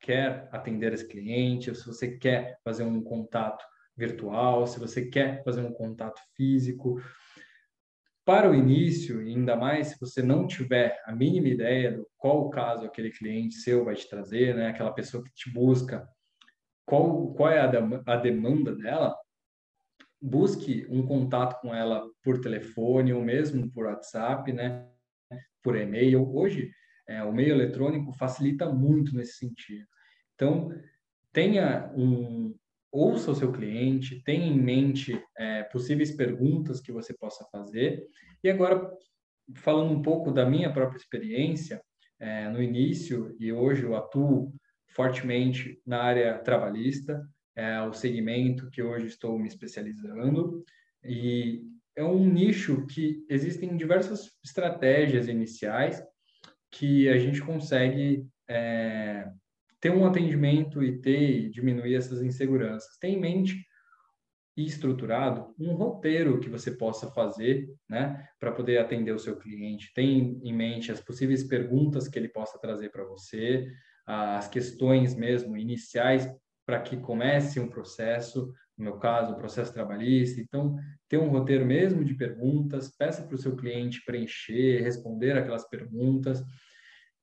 quer 0.00 0.48
atender 0.50 0.94
esse 0.94 1.06
cliente, 1.06 1.74
se 1.74 1.86
você 1.86 2.16
quer 2.16 2.58
fazer 2.64 2.84
um 2.84 3.02
contato 3.02 3.62
virtual, 3.94 4.66
se 4.66 4.80
você 4.80 5.06
quer 5.06 5.44
fazer 5.44 5.60
um 5.60 5.72
contato 5.72 6.20
físico. 6.34 7.00
Para 8.24 8.50
o 8.50 8.54
início, 8.54 9.20
ainda 9.20 9.56
mais 9.56 9.88
se 9.88 10.00
você 10.00 10.22
não 10.22 10.46
tiver 10.46 10.98
a 11.04 11.14
mínima 11.14 11.48
ideia 11.48 11.92
do 11.92 12.08
qual 12.16 12.46
o 12.46 12.50
caso 12.50 12.86
aquele 12.86 13.10
cliente 13.10 13.56
seu 13.56 13.84
vai 13.84 13.94
te 13.94 14.08
trazer, 14.08 14.54
né? 14.54 14.68
Aquela 14.68 14.92
pessoa 14.92 15.22
que 15.22 15.32
te 15.34 15.50
busca, 15.52 16.08
qual, 16.86 17.34
qual 17.34 17.50
é 17.50 17.60
a, 17.60 17.70
a 18.06 18.16
demanda 18.16 18.74
dela, 18.74 19.14
busque 20.20 20.86
um 20.88 21.06
contato 21.06 21.60
com 21.60 21.74
ela 21.74 22.04
por 22.22 22.40
telefone 22.40 23.12
ou 23.12 23.22
mesmo 23.22 23.70
por 23.70 23.86
WhatsApp, 23.86 24.52
né? 24.52 24.86
Por 25.62 25.76
e-mail. 25.76 26.28
Hoje, 26.34 26.70
é, 27.08 27.22
o 27.24 27.32
meio 27.32 27.50
eletrônico 27.50 28.12
facilita 28.12 28.70
muito 28.72 29.14
nesse 29.14 29.38
sentido. 29.38 29.86
Então, 30.34 30.70
tenha 31.32 31.92
um 31.96 32.54
ouça 32.92 33.30
o 33.30 33.34
seu 33.34 33.52
cliente, 33.52 34.20
tenha 34.24 34.46
em 34.46 34.60
mente 34.60 35.22
é, 35.38 35.62
possíveis 35.64 36.10
perguntas 36.10 36.80
que 36.80 36.90
você 36.90 37.14
possa 37.14 37.44
fazer. 37.52 38.04
E 38.42 38.50
agora, 38.50 38.90
falando 39.54 39.92
um 39.92 40.02
pouco 40.02 40.32
da 40.32 40.44
minha 40.44 40.72
própria 40.72 40.98
experiência, 40.98 41.80
é, 42.18 42.48
no 42.48 42.62
início 42.62 43.34
e 43.38 43.52
hoje 43.52 43.84
eu 43.84 43.96
atuo 43.96 44.52
fortemente 44.88 45.80
na 45.86 46.02
área 46.02 46.38
trabalhista, 46.38 47.24
é 47.60 47.82
o 47.82 47.92
segmento 47.92 48.70
que 48.70 48.82
hoje 48.82 49.06
estou 49.06 49.38
me 49.38 49.46
especializando 49.46 50.64
e 51.04 51.62
é 51.94 52.02
um 52.02 52.24
nicho 52.24 52.86
que 52.86 53.24
existem 53.28 53.76
diversas 53.76 54.30
estratégias 54.42 55.28
iniciais 55.28 56.02
que 56.70 57.08
a 57.08 57.18
gente 57.18 57.42
consegue 57.42 58.26
é, 58.48 59.28
ter 59.78 59.90
um 59.90 60.06
atendimento 60.06 60.82
e 60.82 61.00
ter 61.00 61.50
diminuir 61.50 61.94
essas 61.94 62.22
inseguranças. 62.22 62.96
Tem 62.98 63.16
em 63.16 63.20
mente 63.20 63.66
e 64.56 64.64
estruturado 64.64 65.54
um 65.58 65.74
roteiro 65.74 66.40
que 66.40 66.48
você 66.48 66.70
possa 66.70 67.10
fazer, 67.10 67.68
né, 67.88 68.26
para 68.38 68.52
poder 68.52 68.78
atender 68.78 69.12
o 69.12 69.18
seu 69.18 69.36
cliente. 69.36 69.92
Tem 69.94 70.40
em 70.42 70.52
mente 70.54 70.90
as 70.90 71.00
possíveis 71.00 71.44
perguntas 71.44 72.08
que 72.08 72.18
ele 72.18 72.28
possa 72.28 72.58
trazer 72.58 72.90
para 72.90 73.04
você, 73.04 73.66
as 74.06 74.48
questões 74.48 75.14
mesmo 75.14 75.56
iniciais 75.56 76.28
para 76.70 76.80
que 76.82 76.96
comece 76.96 77.58
um 77.58 77.68
processo, 77.68 78.54
no 78.78 78.84
meu 78.84 78.96
caso, 78.96 79.32
um 79.32 79.36
processo 79.36 79.74
trabalhista. 79.74 80.40
Então, 80.40 80.76
ter 81.08 81.18
um 81.18 81.28
roteiro 81.28 81.66
mesmo 81.66 82.04
de 82.04 82.14
perguntas, 82.14 82.96
peça 82.96 83.24
para 83.24 83.34
o 83.34 83.38
seu 83.38 83.56
cliente 83.56 84.04
preencher, 84.04 84.80
responder 84.80 85.36
aquelas 85.36 85.68
perguntas. 85.68 86.40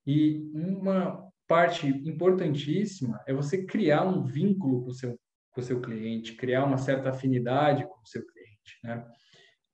E 0.06 0.52
uma 0.54 1.26
parte 1.48 1.88
importantíssima 1.88 3.24
é 3.26 3.34
você 3.34 3.64
criar 3.64 4.04
um 4.04 4.26
vínculo 4.26 4.84
com 4.84 4.90
o 4.90 4.94
seu, 4.94 5.18
com 5.52 5.62
o 5.62 5.64
seu 5.64 5.80
cliente, 5.80 6.36
criar 6.36 6.66
uma 6.66 6.78
certa 6.78 7.12
afinidade 7.12 7.88
com 7.88 8.02
o 8.02 8.06
seu 8.06 8.26
cliente. 8.28 8.80
Né? 8.84 9.08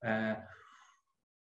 É, 0.03 0.43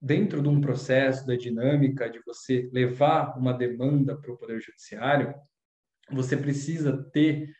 dentro 0.01 0.41
de 0.41 0.49
um 0.49 0.59
processo 0.59 1.27
da 1.27 1.35
dinâmica 1.35 2.09
de 2.09 2.19
você 2.25 2.67
levar 2.73 3.37
uma 3.37 3.53
demanda 3.53 4.19
para 4.19 4.31
o 4.31 4.37
Poder 4.39 4.59
Judiciário, 4.59 5.35
você 6.11 6.35
precisa 6.35 6.97
ter 7.11 7.53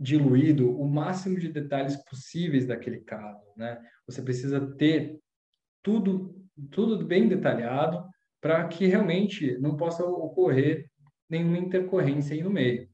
diluído 0.00 0.74
o 0.80 0.88
máximo 0.88 1.38
de 1.38 1.52
detalhes 1.52 1.96
possíveis 2.04 2.66
daquele 2.66 3.00
caso, 3.00 3.44
né? 3.56 3.78
Você 4.06 4.22
precisa 4.22 4.60
ter 4.76 5.20
tudo 5.82 6.34
tudo 6.70 7.04
bem 7.06 7.28
detalhado 7.28 8.04
para 8.40 8.66
que 8.68 8.86
realmente 8.86 9.58
não 9.58 9.76
possa 9.76 10.04
ocorrer 10.04 10.86
nenhuma 11.28 11.58
intercorrência 11.58 12.34
aí 12.34 12.42
no 12.42 12.50
meio. 12.50 12.88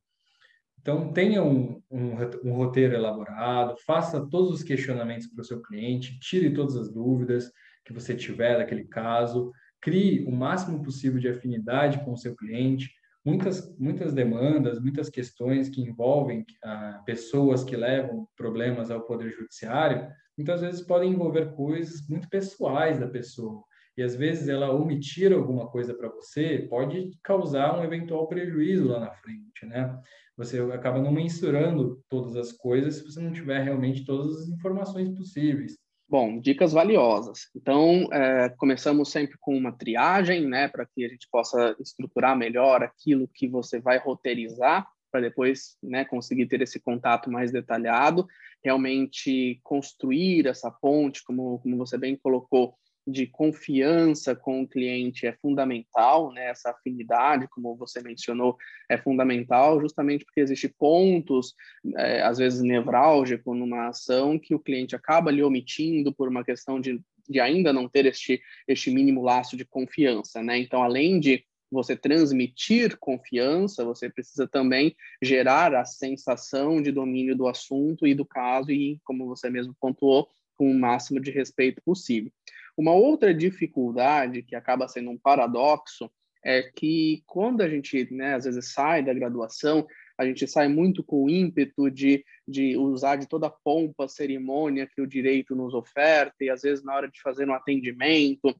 Então, 0.80 1.12
tenha 1.12 1.42
um, 1.42 1.82
um, 1.90 2.12
um 2.44 2.52
roteiro 2.52 2.94
elaborado, 2.94 3.74
faça 3.84 4.28
todos 4.28 4.52
os 4.52 4.62
questionamentos 4.62 5.26
para 5.26 5.42
o 5.42 5.44
seu 5.44 5.60
cliente, 5.60 6.18
tire 6.20 6.52
todas 6.52 6.76
as 6.76 6.92
dúvidas 6.92 7.50
que 7.84 7.92
você 7.92 8.14
tiver 8.14 8.58
daquele 8.58 8.84
caso, 8.84 9.50
crie 9.80 10.24
o 10.26 10.30
máximo 10.30 10.82
possível 10.82 11.18
de 11.18 11.28
afinidade 11.28 12.04
com 12.04 12.12
o 12.12 12.16
seu 12.16 12.36
cliente. 12.36 12.88
Muitas, 13.26 13.76
muitas 13.76 14.12
demandas, 14.14 14.80
muitas 14.80 15.10
questões 15.10 15.68
que 15.68 15.82
envolvem 15.82 16.46
ah, 16.62 17.02
pessoas 17.04 17.64
que 17.64 17.74
levam 17.74 18.28
problemas 18.36 18.88
ao 18.88 19.04
Poder 19.04 19.32
Judiciário, 19.32 20.06
muitas 20.38 20.60
vezes 20.60 20.80
podem 20.80 21.10
envolver 21.10 21.52
coisas 21.56 22.08
muito 22.08 22.28
pessoais 22.28 23.00
da 23.00 23.08
pessoa. 23.08 23.64
E 23.96 24.02
às 24.02 24.14
vezes 24.14 24.46
ela 24.46 24.70
omitir 24.70 25.32
alguma 25.32 25.68
coisa 25.68 25.92
para 25.92 26.08
você 26.08 26.68
pode 26.70 27.18
causar 27.20 27.76
um 27.76 27.82
eventual 27.82 28.28
prejuízo 28.28 28.86
lá 28.86 29.00
na 29.00 29.10
frente, 29.10 29.66
né? 29.66 30.00
Você 30.36 30.60
acaba 30.60 31.00
não 31.00 31.10
mensurando 31.10 32.00
todas 32.08 32.36
as 32.36 32.52
coisas 32.52 32.96
se 32.96 33.04
você 33.04 33.18
não 33.18 33.32
tiver 33.32 33.60
realmente 33.60 34.04
todas 34.04 34.36
as 34.36 34.48
informações 34.48 35.08
possíveis. 35.08 35.76
Bom, 36.08 36.38
dicas 36.40 36.72
valiosas. 36.72 37.48
Então, 37.54 38.08
é, 38.12 38.48
começamos 38.50 39.10
sempre 39.10 39.36
com 39.40 39.56
uma 39.56 39.72
triagem, 39.72 40.46
né, 40.46 40.68
para 40.68 40.86
que 40.86 41.04
a 41.04 41.08
gente 41.08 41.28
possa 41.30 41.74
estruturar 41.80 42.36
melhor 42.36 42.82
aquilo 42.82 43.28
que 43.34 43.48
você 43.48 43.80
vai 43.80 43.98
roteirizar, 43.98 44.86
para 45.10 45.20
depois, 45.20 45.76
né, 45.82 46.04
conseguir 46.04 46.46
ter 46.46 46.62
esse 46.62 46.78
contato 46.78 47.28
mais 47.28 47.50
detalhado, 47.50 48.24
realmente 48.62 49.58
construir 49.64 50.46
essa 50.46 50.70
ponte, 50.70 51.24
como, 51.24 51.58
como 51.58 51.76
você 51.76 51.98
bem 51.98 52.16
colocou, 52.16 52.74
de 53.06 53.26
confiança 53.26 54.34
com 54.34 54.62
o 54.62 54.68
cliente 54.68 55.26
é 55.26 55.32
fundamental, 55.32 56.32
né? 56.32 56.46
Essa 56.46 56.70
afinidade, 56.70 57.46
como 57.48 57.76
você 57.76 58.02
mencionou, 58.02 58.56
é 58.88 58.98
fundamental, 58.98 59.80
justamente 59.80 60.24
porque 60.24 60.40
existem 60.40 60.70
pontos, 60.76 61.54
é, 61.96 62.22
às 62.22 62.38
vezes 62.38 62.62
nevrálgicos, 62.62 63.56
numa 63.56 63.88
ação 63.88 64.38
que 64.38 64.54
o 64.54 64.58
cliente 64.58 64.96
acaba 64.96 65.30
lhe 65.30 65.42
omitindo 65.42 66.12
por 66.12 66.28
uma 66.28 66.44
questão 66.44 66.80
de, 66.80 67.00
de 67.28 67.38
ainda 67.38 67.72
não 67.72 67.88
ter 67.88 68.06
este, 68.06 68.42
este 68.66 68.90
mínimo 68.90 69.22
laço 69.22 69.56
de 69.56 69.64
confiança, 69.64 70.42
né? 70.42 70.58
Então, 70.58 70.82
além 70.82 71.20
de 71.20 71.44
você 71.70 71.96
transmitir 71.96 72.96
confiança, 72.98 73.84
você 73.84 74.08
precisa 74.08 74.46
também 74.48 74.96
gerar 75.22 75.74
a 75.74 75.84
sensação 75.84 76.80
de 76.82 76.90
domínio 76.90 77.36
do 77.36 77.46
assunto 77.46 78.06
e 78.06 78.14
do 78.14 78.24
caso 78.24 78.70
e, 78.70 79.00
como 79.04 79.26
você 79.26 79.50
mesmo 79.50 79.74
pontuou, 79.80 80.28
com 80.56 80.70
o 80.70 80.74
máximo 80.74 81.20
de 81.20 81.30
respeito 81.30 81.82
possível. 81.84 82.32
Uma 82.76 82.92
outra 82.92 83.32
dificuldade 83.32 84.42
que 84.42 84.54
acaba 84.54 84.86
sendo 84.86 85.10
um 85.10 85.18
paradoxo 85.18 86.10
é 86.44 86.62
que 86.62 87.22
quando 87.26 87.62
a 87.62 87.68
gente, 87.68 88.12
né, 88.12 88.34
às 88.34 88.44
vezes 88.44 88.72
sai 88.72 89.02
da 89.02 89.12
graduação, 89.12 89.86
a 90.18 90.24
gente 90.24 90.46
sai 90.46 90.68
muito 90.68 91.02
com 91.02 91.24
o 91.24 91.30
ímpeto 91.30 91.90
de, 91.90 92.24
de 92.46 92.76
usar 92.76 93.16
de 93.16 93.26
toda 93.26 93.48
a 93.48 93.50
pompa, 93.50 94.08
cerimônia 94.08 94.86
que 94.86 95.00
o 95.00 95.06
direito 95.06 95.56
nos 95.56 95.74
oferta, 95.74 96.36
e 96.40 96.50
às 96.50 96.62
vezes 96.62 96.84
na 96.84 96.94
hora 96.94 97.08
de 97.08 97.20
fazer 97.20 97.48
um 97.48 97.54
atendimento, 97.54 98.54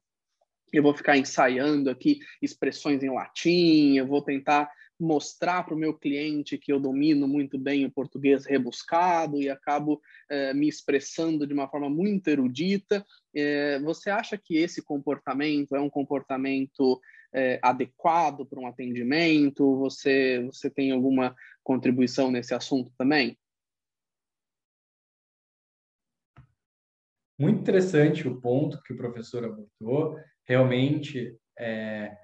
eu 0.72 0.82
vou 0.82 0.94
ficar 0.94 1.16
ensaiando 1.16 1.88
aqui 1.88 2.18
expressões 2.42 3.02
em 3.02 3.10
latim, 3.10 3.96
eu 3.96 4.06
vou 4.06 4.22
tentar 4.22 4.70
mostrar 4.98 5.64
para 5.64 5.74
o 5.74 5.78
meu 5.78 5.92
cliente 5.92 6.56
que 6.56 6.72
eu 6.72 6.80
domino 6.80 7.28
muito 7.28 7.58
bem 7.58 7.84
o 7.84 7.90
português 7.90 8.46
rebuscado 8.46 9.40
e 9.40 9.48
acabo 9.48 10.00
eh, 10.30 10.54
me 10.54 10.68
expressando 10.68 11.46
de 11.46 11.52
uma 11.52 11.68
forma 11.68 11.90
muito 11.90 12.28
erudita. 12.28 13.04
Eh, 13.34 13.78
você 13.80 14.08
acha 14.08 14.38
que 14.38 14.56
esse 14.56 14.82
comportamento 14.82 15.76
é 15.76 15.80
um 15.80 15.90
comportamento 15.90 17.00
eh, 17.34 17.58
adequado 17.62 18.46
para 18.46 18.58
um 18.58 18.66
atendimento? 18.66 19.78
Você, 19.78 20.42
você 20.46 20.70
tem 20.70 20.90
alguma 20.90 21.34
contribuição 21.62 22.30
nesse 22.30 22.54
assunto 22.54 22.90
também? 22.96 23.36
Muito 27.38 27.60
interessante 27.60 28.26
o 28.26 28.40
ponto 28.40 28.80
que 28.82 28.94
o 28.94 28.96
professor 28.96 29.44
abordou. 29.44 30.18
Realmente, 30.44 31.36
é, 31.58 32.16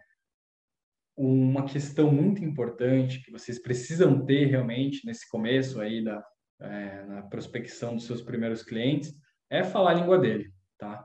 uma 1.17 1.65
questão 1.65 2.11
muito 2.11 2.45
importante 2.45 3.23
que 3.23 3.31
vocês 3.31 3.61
precisam 3.61 4.25
ter 4.25 4.47
realmente 4.47 5.07
nesse 5.07 5.29
começo 5.29 5.81
aí 5.81 6.03
da 6.03 6.25
é, 6.63 7.05
na 7.05 7.23
prospecção 7.23 7.95
dos 7.97 8.07
seus 8.07 8.23
primeiros 8.23 8.63
clientes 8.63 9.15
é 9.51 9.65
falar 9.65 9.91
a 9.91 9.95
língua 9.95 10.19
dele, 10.19 10.53
tá? 10.79 11.05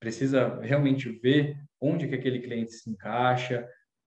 Precisa 0.00 0.58
realmente 0.60 1.10
ver 1.20 1.56
onde 1.80 2.08
que 2.08 2.14
aquele 2.14 2.40
cliente 2.40 2.72
se 2.72 2.90
encaixa 2.90 3.68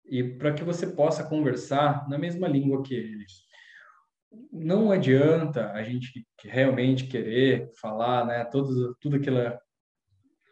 e 0.05 0.23
para 0.23 0.53
que 0.53 0.63
você 0.63 0.87
possa 0.87 1.23
conversar 1.23 2.07
na 2.09 2.17
mesma 2.17 2.47
língua 2.47 2.83
que 2.83 2.93
ele. 2.93 3.25
Não 4.51 4.91
adianta 4.91 5.71
a 5.71 5.83
gente 5.83 6.27
realmente 6.43 7.07
querer 7.07 7.71
falar, 7.79 8.25
né, 8.25 8.43
tudo, 8.45 8.95
tudo 8.99 9.15
aquela 9.15 9.59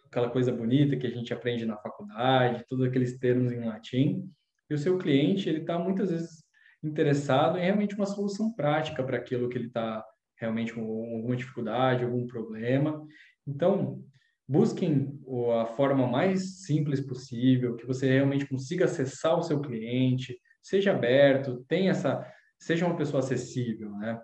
aquela 0.06 0.30
coisa 0.30 0.52
bonita 0.52 0.98
que 0.98 1.08
a 1.08 1.10
gente 1.10 1.34
aprende 1.34 1.66
na 1.66 1.78
faculdade, 1.78 2.66
todos 2.68 2.86
aqueles 2.86 3.18
termos 3.18 3.50
em 3.54 3.64
latim, 3.64 4.30
e 4.72 4.74
o 4.74 4.78
seu 4.78 4.98
cliente, 4.98 5.50
ele 5.50 5.60
está 5.60 5.78
muitas 5.78 6.12
vezes 6.12 6.44
interessado 6.82 7.58
em 7.58 7.62
realmente 7.62 7.94
uma 7.94 8.06
solução 8.06 8.54
prática 8.54 9.04
para 9.04 9.18
aquilo 9.18 9.50
que 9.50 9.58
ele 9.58 9.68
está 9.68 10.04
realmente 10.38 10.74
com 10.74 10.82
alguma 10.82 11.36
dificuldade, 11.36 12.04
algum 12.04 12.26
problema. 12.26 13.06
Então, 13.46 14.02
busquem 14.48 15.20
a 15.62 15.66
forma 15.66 16.08
mais 16.08 16.64
simples 16.64 17.02
possível, 17.02 17.76
que 17.76 17.86
você 17.86 18.10
realmente 18.10 18.48
consiga 18.48 18.86
acessar 18.86 19.38
o 19.38 19.44
seu 19.44 19.62
cliente, 19.62 20.40
seja 20.64 20.92
aberto, 20.92 21.64
tenha 21.68 21.92
essa, 21.92 22.26
seja 22.58 22.86
uma 22.86 22.96
pessoa 22.96 23.20
acessível, 23.20 23.92
né? 23.98 24.20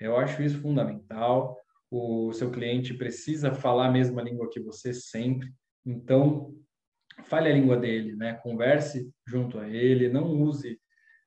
Eu 0.00 0.16
acho 0.16 0.40
isso 0.42 0.60
fundamental. 0.60 1.56
O 1.90 2.32
seu 2.32 2.50
cliente 2.52 2.94
precisa 2.94 3.52
falar 3.52 3.88
a 3.88 3.92
mesma 3.92 4.22
língua 4.22 4.48
que 4.48 4.60
você 4.60 4.94
sempre. 4.94 5.52
Então, 5.84 6.54
fale 7.24 7.50
a 7.50 7.54
língua 7.54 7.76
dele, 7.76 8.14
né? 8.16 8.34
Converse 8.42 9.10
junto 9.26 9.58
a 9.58 9.68
ele, 9.68 10.08
não 10.08 10.26
use 10.26 10.78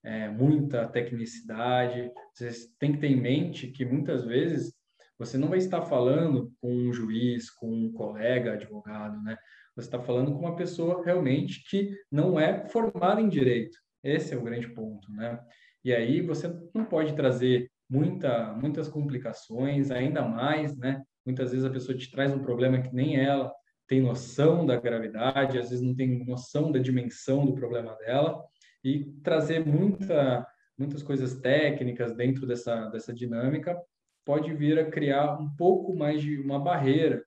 é, 0.04 0.30
muita 0.30 0.88
tecnicidade. 0.88 2.12
Você 2.34 2.52
tem 2.80 2.94
que 2.94 3.00
ter 3.00 3.08
em 3.08 3.20
mente 3.20 3.68
que 3.68 3.86
muitas 3.86 4.26
vezes 4.26 4.74
você 5.18 5.38
não 5.38 5.50
vai 5.50 5.60
estar 5.60 5.84
falando 5.84 6.52
com 6.60 6.72
um 6.74 6.92
juiz, 6.92 7.50
com 7.52 7.72
um 7.72 7.92
colega 7.92 8.54
advogado, 8.54 9.22
né? 9.24 9.38
Você 9.76 9.88
está 9.88 10.02
falando 10.02 10.34
com 10.34 10.40
uma 10.40 10.56
pessoa 10.56 11.04
realmente 11.06 11.64
que 11.70 11.96
não 12.12 12.40
é 12.40 12.68
formada 12.68 13.22
em 13.22 13.30
direito. 13.30 13.78
Esse 14.04 14.34
é 14.34 14.38
o 14.38 14.44
grande 14.44 14.68
ponto, 14.74 15.12
né? 15.14 15.40
E 15.84 15.94
aí 15.94 16.22
você 16.22 16.52
não 16.74 16.86
pode 16.86 17.16
trazer 17.16 17.70
muita, 17.90 18.54
muitas 18.54 18.88
complicações, 18.88 19.92
ainda 19.92 20.24
mais, 20.24 20.76
né? 20.76 21.02
Muitas 21.26 21.52
vezes 21.52 21.66
a 21.66 21.70
pessoa 21.70 21.98
te 21.98 22.10
traz 22.10 22.34
um 22.34 22.42
problema 22.42 22.82
que 22.82 22.94
nem 22.94 23.18
ela 23.18 23.54
tem 23.92 24.00
noção 24.00 24.66
da 24.66 24.78
gravidade, 24.78 25.60
às 25.60 25.70
vezes 25.70 25.82
não 25.82 25.94
tem 25.94 26.24
noção 26.24 26.72
da 26.72 26.80
dimensão 26.80 27.46
do 27.46 27.54
problema 27.54 27.94
dela, 27.98 28.42
e 28.82 29.04
trazer 29.22 29.66
muita, 29.66 30.48
muitas 30.78 31.04
coisas 31.04 31.42
técnicas 31.42 32.16
dentro 32.16 32.48
dessa, 32.48 32.88
dessa 32.88 33.14
dinâmica 33.14 33.78
pode 34.26 34.54
vir 34.54 34.80
a 34.80 34.90
criar 34.90 35.38
um 35.38 35.54
pouco 35.58 35.94
mais 35.94 36.22
de 36.22 36.40
uma 36.40 36.58
barreira. 36.58 37.22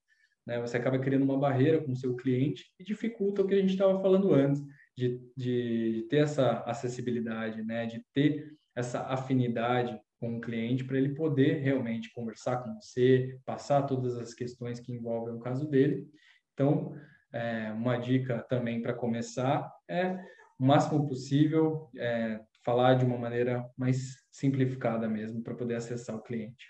Né? 0.46 0.58
Você 0.58 0.78
acaba 0.78 0.98
criando 0.98 1.24
uma 1.24 1.38
barreira 1.38 1.84
com 1.84 1.92
o 1.92 1.96
seu 1.96 2.16
cliente 2.16 2.72
e 2.80 2.82
dificulta 2.82 3.42
o 3.42 3.46
que 3.46 3.52
a 3.52 3.60
gente 3.60 3.74
estava 3.74 4.00
falando 4.00 4.32
antes, 4.32 4.62
de, 4.96 5.20
de 5.36 6.06
ter 6.08 6.22
essa 6.22 6.60
acessibilidade, 6.60 7.62
né? 7.62 7.84
de 7.84 8.02
ter 8.14 8.54
essa 8.74 9.02
afinidade 9.02 10.00
com 10.18 10.38
o 10.38 10.40
cliente 10.40 10.82
para 10.82 10.96
ele 10.96 11.10
poder 11.10 11.60
realmente 11.60 12.10
conversar 12.14 12.62
com 12.62 12.74
você, 12.80 13.38
passar 13.44 13.82
todas 13.82 14.16
as 14.16 14.32
questões 14.32 14.80
que 14.80 14.94
envolvem 14.94 15.34
o 15.34 15.40
caso 15.40 15.68
dele 15.68 16.08
então, 16.54 16.94
é, 17.32 17.72
uma 17.72 17.98
dica 17.98 18.38
também 18.48 18.80
para 18.80 18.94
começar 18.94 19.70
é, 19.88 20.16
o 20.58 20.64
máximo 20.64 21.06
possível, 21.06 21.90
é, 21.96 22.40
falar 22.64 22.94
de 22.94 23.04
uma 23.04 23.18
maneira 23.18 23.68
mais 23.76 24.24
simplificada 24.30 25.08
mesmo, 25.08 25.42
para 25.42 25.54
poder 25.54 25.74
acessar 25.74 26.16
o 26.16 26.22
cliente. 26.22 26.64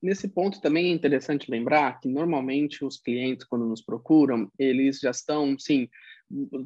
Nesse 0.00 0.28
ponto 0.28 0.60
também 0.60 0.86
é 0.86 0.94
interessante 0.94 1.50
lembrar 1.50 2.00
que 2.00 2.08
normalmente 2.08 2.84
os 2.84 2.98
clientes, 2.98 3.44
quando 3.44 3.66
nos 3.66 3.82
procuram, 3.82 4.50
eles 4.58 5.00
já 5.00 5.10
estão, 5.10 5.58
sim, 5.58 5.88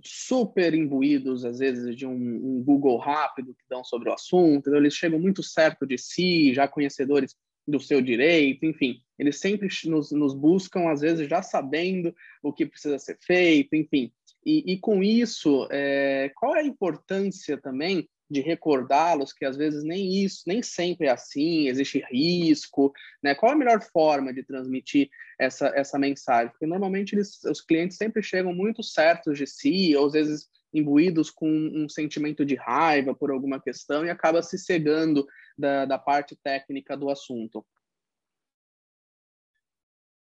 super 0.04 0.74
imbuídos, 0.74 1.44
às 1.44 1.58
vezes, 1.58 1.96
de 1.96 2.06
um, 2.06 2.12
um 2.12 2.62
Google 2.62 2.98
rápido 2.98 3.54
que 3.54 3.64
dão 3.68 3.82
sobre 3.82 4.10
o 4.10 4.12
assunto, 4.12 4.68
então 4.68 4.76
eles 4.76 4.94
chegam 4.94 5.18
muito 5.18 5.42
certo 5.42 5.86
de 5.86 5.96
si, 5.96 6.52
já 6.52 6.68
conhecedores 6.68 7.34
do 7.66 7.80
seu 7.80 8.02
direito, 8.02 8.66
enfim, 8.66 9.00
eles 9.22 9.38
sempre 9.38 9.68
nos, 9.86 10.12
nos, 10.12 10.34
buscam, 10.34 10.88
às 10.88 11.00
vezes, 11.00 11.28
já 11.28 11.42
sabendo 11.42 12.14
o 12.42 12.52
que 12.52 12.66
precisa 12.66 12.98
ser 12.98 13.18
feito, 13.20 13.74
enfim. 13.74 14.12
E, 14.44 14.72
e 14.72 14.78
com 14.78 15.02
isso, 15.02 15.68
é, 15.70 16.30
qual 16.34 16.56
é 16.56 16.60
a 16.60 16.66
importância 16.66 17.56
também 17.56 18.08
de 18.32 18.40
recordá-los 18.40 19.32
que 19.32 19.44
às 19.44 19.56
vezes 19.56 19.84
nem 19.84 20.24
isso, 20.24 20.42
nem 20.46 20.62
sempre 20.62 21.06
é 21.06 21.10
assim, 21.10 21.68
existe 21.68 22.02
risco, 22.10 22.92
né? 23.22 23.34
Qual 23.34 23.52
a 23.52 23.54
melhor 23.54 23.80
forma 23.92 24.32
de 24.32 24.42
transmitir 24.42 25.10
essa, 25.38 25.68
essa 25.76 25.98
mensagem? 25.98 26.50
Porque 26.50 26.66
normalmente 26.66 27.14
eles, 27.14 27.44
os 27.44 27.60
clientes 27.60 27.98
sempre 27.98 28.22
chegam 28.22 28.54
muito 28.54 28.82
certos 28.82 29.36
de 29.36 29.46
si, 29.46 29.94
ou 29.94 30.06
às 30.06 30.14
vezes 30.14 30.48
imbuídos 30.72 31.30
com 31.30 31.46
um 31.48 31.88
sentimento 31.88 32.44
de 32.44 32.54
raiva 32.54 33.14
por 33.14 33.30
alguma 33.30 33.60
questão 33.60 34.04
e 34.04 34.10
acaba 34.10 34.42
se 34.42 34.58
cegando 34.58 35.26
da, 35.56 35.84
da 35.84 35.98
parte 35.98 36.34
técnica 36.34 36.96
do 36.96 37.10
assunto. 37.10 37.64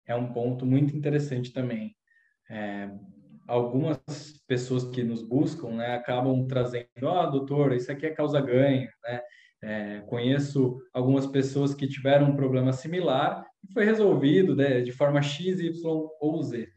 É 0.09 0.14
um 0.14 0.33
ponto 0.33 0.64
muito 0.64 0.97
interessante 0.97 1.53
também. 1.53 1.94
É, 2.51 2.90
algumas 3.47 4.03
pessoas 4.47 4.85
que 4.88 5.05
nos 5.05 5.23
buscam, 5.23 5.71
né, 5.77 5.94
acabam 5.94 6.47
trazendo, 6.47 7.09
ah, 7.09 7.27
doutor, 7.27 7.75
isso 7.75 7.92
aqui 7.92 8.07
é 8.07 8.11
causa-ganho, 8.11 8.88
né? 9.05 9.21
É, 9.61 10.01
conheço 10.03 10.79
algumas 10.94 11.27
pessoas 11.27 11.75
que 11.75 11.88
tiveram 11.88 12.31
um 12.31 12.37
problema 12.37 12.73
similar 12.73 13.44
e 13.68 13.73
foi 13.73 13.85
resolvido 13.85 14.55
né, 14.55 14.81
de 14.81 14.92
forma 14.92 15.21
X, 15.21 15.59
Y 15.59 15.73
ou 16.21 16.42
Z. 16.42 16.68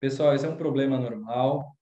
Pessoal, 0.00 0.34
esse 0.34 0.46
é 0.46 0.48
um 0.48 0.56
problema 0.56 0.98
normal 0.98 1.76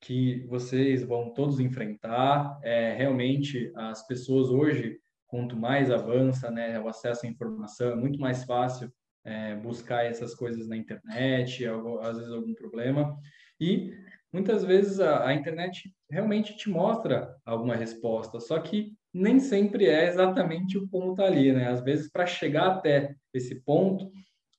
que 0.00 0.46
vocês 0.46 1.02
vão 1.02 1.34
todos 1.34 1.58
enfrentar. 1.58 2.60
É, 2.62 2.94
realmente, 2.94 3.72
as 3.74 4.06
pessoas 4.06 4.50
hoje, 4.50 5.00
quanto 5.26 5.56
mais 5.56 5.90
avança 5.90 6.48
né, 6.48 6.78
o 6.78 6.86
acesso 6.86 7.26
à 7.26 7.28
informação, 7.28 7.90
é 7.90 7.96
muito 7.96 8.20
mais 8.20 8.44
fácil 8.44 8.88
é, 9.24 9.56
buscar 9.56 10.04
essas 10.04 10.34
coisas 10.34 10.68
na 10.68 10.76
internet, 10.76 11.64
às 12.00 12.16
vezes 12.16 12.32
algum 12.32 12.54
problema. 12.54 13.16
E 13.60 13.92
muitas 14.32 14.64
vezes 14.64 15.00
a, 15.00 15.26
a, 15.26 15.34
internet 15.34 15.92
realmente 16.10 16.56
te 16.56 16.68
mostra 16.68 17.34
alguma 17.44 17.76
resposta, 17.76 18.40
só 18.40 18.58
que 18.58 18.92
nem 19.12 19.38
sempre 19.38 19.86
é 19.86 20.08
exatamente 20.08 20.76
o 20.76 20.88
ponto 20.88 21.22
ali, 21.22 21.52
né? 21.52 21.68
Às 21.68 21.80
vezes, 21.80 22.10
para 22.10 22.26
chegar 22.26 22.66
até 22.66 23.14
esse 23.32 23.60
ponto, 23.62 24.10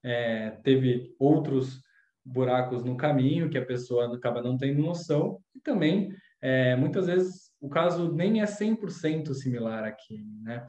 é, 0.04 0.52
teve 0.64 1.14
outros 1.20 1.82
buracos 2.24 2.84
no 2.84 2.96
caminho 2.96 3.50
que 3.50 3.58
a 3.58 3.66
pessoa 3.66 4.16
acaba 4.16 4.42
não 4.42 4.58
tendo 4.58 4.82
noção, 4.82 5.40
e 5.54 5.60
também, 5.60 6.10
é, 6.42 6.76
muitas 6.76 7.06
vezes, 7.06 7.52
o 7.60 7.70
caso 7.70 8.14
nem 8.14 8.42
é 8.42 8.46
100% 8.46 9.34
similar 9.34 9.84
aqui, 9.84 10.24
né? 10.42 10.66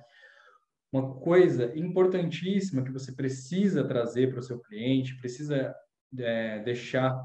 Uma 0.92 1.14
coisa 1.14 1.72
importantíssima 1.76 2.82
que 2.82 2.92
você 2.92 3.12
precisa 3.12 3.86
trazer 3.86 4.30
para 4.30 4.40
o 4.40 4.42
seu 4.42 4.60
cliente, 4.60 5.16
precisa 5.16 5.74
é, 6.18 6.60
deixar 6.60 7.20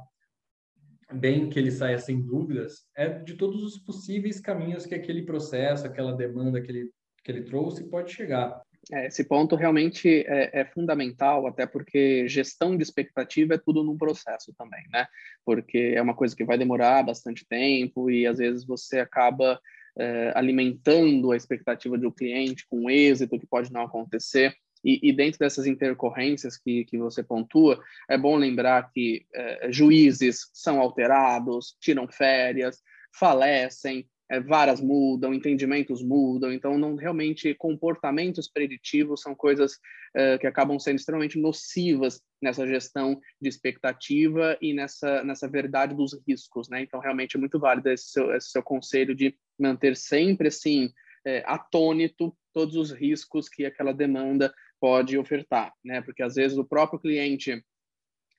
bem 1.13 1.49
que 1.49 1.59
ele 1.59 1.71
saia 1.71 1.99
sem 1.99 2.21
dúvidas, 2.21 2.85
é 2.95 3.09
de 3.09 3.35
todos 3.35 3.61
os 3.63 3.77
possíveis 3.77 4.39
caminhos 4.39 4.85
que 4.85 4.95
aquele 4.95 5.23
processo, 5.23 5.85
aquela 5.85 6.13
demanda 6.13 6.61
que 6.61 6.71
ele, 6.71 6.89
que 7.23 7.31
ele 7.31 7.43
trouxe 7.43 7.89
pode 7.89 8.11
chegar. 8.11 8.61
É, 8.91 9.07
esse 9.07 9.23
ponto 9.23 9.55
realmente 9.55 10.25
é, 10.25 10.61
é, 10.61 10.65
fundamental, 10.65 11.45
até 11.45 11.67
porque 11.67 12.27
gestão 12.27 12.75
de 12.75 12.81
expectativa 12.81 13.53
é 13.53 13.57
tudo 13.57 13.83
num 13.83 13.97
processo 13.97 14.53
também, 14.57 14.83
né? 14.91 15.05
Porque 15.45 15.93
é 15.95 16.01
uma 16.01 16.15
coisa 16.15 16.35
que 16.35 16.43
vai 16.43 16.57
demorar 16.57 17.03
bastante 17.03 17.45
tempo 17.47 18.09
e 18.09 18.25
às 18.25 18.39
vezes 18.39 18.65
você 18.65 18.99
acaba 18.99 19.59
é, 19.97 20.31
alimentando 20.35 21.31
a 21.31 21.37
expectativa 21.37 21.97
do 21.97 22.11
cliente 22.11 22.65
com 22.67 22.89
êxito 22.89 23.39
que 23.39 23.45
pode 23.45 23.71
não 23.71 23.81
acontecer. 23.81 24.55
E, 24.83 24.99
e, 25.03 25.13
dentro 25.13 25.39
dessas 25.39 25.67
intercorrências 25.67 26.57
que, 26.57 26.85
que 26.85 26.97
você 26.97 27.21
pontua, 27.21 27.79
é 28.09 28.17
bom 28.17 28.35
lembrar 28.35 28.91
que 28.91 29.25
é, 29.33 29.71
juízes 29.71 30.49
são 30.53 30.79
alterados, 30.79 31.77
tiram 31.79 32.07
férias, 32.07 32.81
falecem, 33.13 34.07
é, 34.31 34.39
varas 34.39 34.79
mudam, 34.79 35.33
entendimentos 35.33 36.01
mudam, 36.01 36.53
então 36.53 36.77
não 36.77 36.95
realmente 36.95 37.53
comportamentos 37.53 38.47
preditivos 38.47 39.21
são 39.21 39.35
coisas 39.35 39.77
é, 40.15 40.37
que 40.37 40.47
acabam 40.47 40.79
sendo 40.79 40.95
extremamente 40.95 41.37
nocivas 41.37 42.21
nessa 42.41 42.65
gestão 42.65 43.19
de 43.41 43.49
expectativa 43.49 44.57
e 44.61 44.73
nessa 44.73 45.21
nessa 45.23 45.49
verdade 45.49 45.93
dos 45.93 46.17
riscos, 46.25 46.69
né? 46.69 46.81
Então 46.81 47.01
realmente 47.01 47.35
é 47.35 47.39
muito 47.39 47.59
válido 47.59 47.89
esse 47.89 48.11
seu, 48.11 48.33
esse 48.33 48.51
seu 48.51 48.63
conselho 48.63 49.13
de 49.13 49.35
manter 49.59 49.97
sempre 49.97 50.47
assim 50.47 50.89
é, 51.25 51.43
atônito 51.45 52.35
todos 52.53 52.75
os 52.75 52.91
riscos 52.91 53.49
que 53.49 53.65
aquela 53.65 53.93
demanda 53.93 54.53
pode 54.79 55.17
ofertar, 55.17 55.73
né? 55.83 56.01
Porque 56.01 56.23
às 56.23 56.35
vezes 56.35 56.57
o 56.57 56.65
próprio 56.65 56.99
cliente 56.99 57.61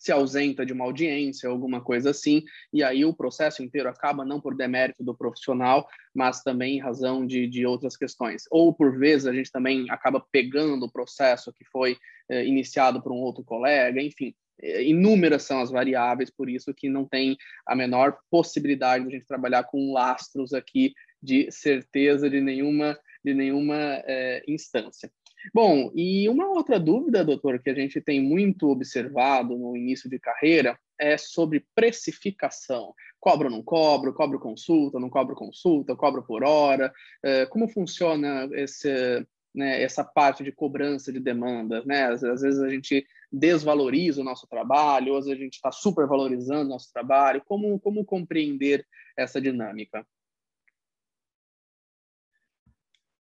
se 0.03 0.11
ausenta 0.11 0.67
de 0.67 0.73
uma 0.73 0.85
audiência, 0.85 1.49
alguma 1.49 1.81
coisa 1.81 2.11
assim, 2.11 2.43
e 2.73 2.83
aí 2.83 3.05
o 3.05 3.15
processo 3.15 3.63
inteiro 3.63 3.89
acaba 3.89 4.25
não 4.25 4.41
por 4.41 4.57
demérito 4.57 5.05
do 5.05 5.15
profissional, 5.15 5.87
mas 6.13 6.43
também 6.43 6.77
em 6.77 6.81
razão 6.81 7.25
de, 7.25 7.47
de 7.47 7.65
outras 7.65 7.97
questões. 7.97 8.43
Ou, 8.51 8.75
por 8.75 8.99
vezes, 8.99 9.29
a 9.29 9.33
gente 9.33 9.53
também 9.53 9.89
acaba 9.91 10.21
pegando 10.33 10.87
o 10.87 10.91
processo 10.91 11.53
que 11.53 11.65
foi 11.65 11.97
eh, 12.29 12.45
iniciado 12.45 13.01
por 13.01 13.13
um 13.13 13.21
outro 13.21 13.45
colega, 13.45 14.03
enfim, 14.03 14.35
eh, 14.61 14.83
inúmeras 14.83 15.45
são 15.45 15.61
as 15.61 15.71
variáveis, 15.71 16.31
por 16.31 16.51
isso 16.51 16.75
que 16.75 16.89
não 16.89 17.05
tem 17.05 17.37
a 17.65 17.77
menor 17.77 18.19
possibilidade 18.29 19.05
de 19.05 19.09
a 19.09 19.19
gente 19.19 19.29
trabalhar 19.29 19.63
com 19.63 19.93
lastros 19.93 20.53
aqui 20.53 20.93
de 21.23 21.49
certeza 21.53 22.29
de 22.29 22.41
nenhuma, 22.41 22.99
de 23.25 23.35
nenhuma 23.35 23.77
eh, 24.05 24.43
instância. 24.49 25.09
Bom, 25.53 25.91
e 25.95 26.29
uma 26.29 26.49
outra 26.49 26.79
dúvida, 26.79 27.25
doutor, 27.25 27.59
que 27.59 27.71
a 27.71 27.75
gente 27.75 28.01
tem 28.01 28.21
muito 28.21 28.69
observado 28.69 29.57
no 29.57 29.77
início 29.77 30.09
de 30.09 30.19
carreira 30.19 30.79
é 30.99 31.17
sobre 31.17 31.67
precificação. 31.75 32.95
Cobro 33.19 33.49
ou 33.49 33.55
não 33.55 33.63
cobro? 33.63 34.13
Cobro 34.15 34.39
consulta? 34.39 35.01
Não 35.01 35.11
cobro 35.11 35.35
consulta? 35.35 35.97
Cobro 35.97 36.23
por 36.23 36.45
hora? 36.45 36.93
É, 37.25 37.47
como 37.47 37.69
funciona 37.69 38.49
esse, 38.53 39.27
né, 39.55 39.83
essa 39.83 40.05
parte 40.05 40.45
de 40.45 40.53
cobrança 40.53 41.13
de 41.13 41.19
demanda? 41.19 41.83
Né? 41.85 42.05
Às, 42.05 42.23
às, 42.23 42.43
vezes 42.43 42.61
a 42.61 42.69
gente 42.69 43.05
desvaloriza 43.33 44.21
o 44.21 44.25
nosso 44.25 44.47
trabalho, 44.47 45.17
às 45.17 45.25
vezes 45.25 45.41
a 45.41 45.45
gente 45.45 45.55
está 45.55 45.73
supervalorizando 45.73 46.67
o 46.67 46.69
nosso 46.69 46.93
trabalho. 46.93 47.43
Como, 47.47 47.81
como 47.81 48.05
compreender 48.05 48.87
essa 49.17 49.41
dinâmica? 49.41 50.07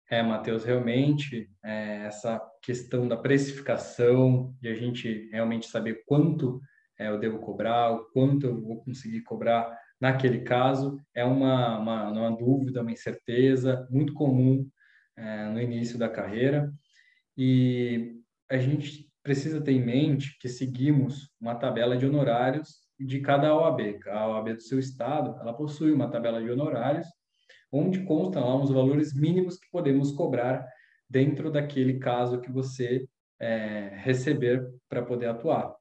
É, 0.09 0.23
Matheus, 0.23 0.63
realmente 0.63 1.49
é, 1.63 2.05
essa 2.05 2.41
questão 2.61 3.07
da 3.07 3.17
precificação, 3.17 4.55
de 4.61 4.69
a 4.69 4.73
gente 4.73 5.29
realmente 5.31 5.67
saber 5.67 6.03
quanto 6.05 6.61
é, 6.97 7.09
eu 7.09 7.19
devo 7.19 7.39
cobrar, 7.39 7.91
o 7.91 8.05
quanto 8.11 8.45
eu 8.45 8.61
vou 8.61 8.81
conseguir 8.83 9.21
cobrar 9.23 9.77
naquele 9.99 10.41
caso, 10.41 10.97
é 11.13 11.25
uma, 11.25 11.77
uma, 11.77 12.11
uma 12.11 12.31
dúvida, 12.31 12.81
uma 12.81 12.91
incerteza 12.91 13.85
muito 13.89 14.13
comum 14.13 14.65
é, 15.17 15.49
no 15.49 15.61
início 15.61 15.97
da 15.97 16.07
carreira. 16.07 16.71
E 17.37 18.15
a 18.49 18.57
gente 18.57 19.11
precisa 19.21 19.59
ter 19.59 19.73
em 19.73 19.83
mente 19.83 20.37
que 20.39 20.47
seguimos 20.47 21.29
uma 21.39 21.55
tabela 21.55 21.97
de 21.97 22.05
honorários 22.05 22.87
de 22.97 23.19
cada 23.19 23.53
OAB. 23.53 23.99
A 24.07 24.27
OAB 24.29 24.53
do 24.53 24.61
seu 24.61 24.79
estado, 24.79 25.37
ela 25.41 25.53
possui 25.53 25.91
uma 25.91 26.09
tabela 26.09 26.41
de 26.41 26.49
honorários 26.49 27.07
onde 27.71 28.03
constam 28.03 28.43
lá 28.43 28.61
os 28.61 28.71
valores 28.71 29.13
mínimos 29.13 29.57
que 29.57 29.69
podemos 29.71 30.11
cobrar 30.11 30.65
dentro 31.09 31.51
daquele 31.51 31.99
caso 31.99 32.41
que 32.41 32.51
você 32.51 33.07
é, 33.39 33.91
receber 33.95 34.67
para 34.89 35.01
poder 35.01 35.27
atuar. 35.27 35.75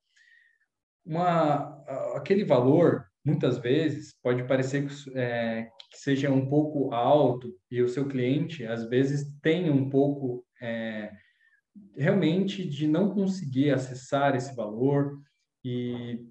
Uma, 1.04 1.82
aquele 2.16 2.44
valor, 2.44 3.06
muitas 3.24 3.58
vezes, 3.58 4.14
pode 4.22 4.44
parecer 4.44 4.86
que, 4.86 5.18
é, 5.18 5.68
que, 5.90 5.98
seja 5.98 6.30
um 6.30 6.48
pouco 6.48 6.92
alto 6.92 7.52
e 7.70 7.80
o 7.80 7.88
seu 7.88 8.06
cliente, 8.08 8.64
às 8.64 8.88
vezes, 8.88 9.32
tem 9.40 9.70
um 9.70 9.88
pouco 9.88 10.44
é, 10.60 11.12
realmente 11.96 12.66
de 12.66 12.86
não 12.86 13.14
conseguir 13.14 13.70
acessar 13.70 14.34
esse 14.34 14.54
valor 14.54 15.18
e 15.64 16.26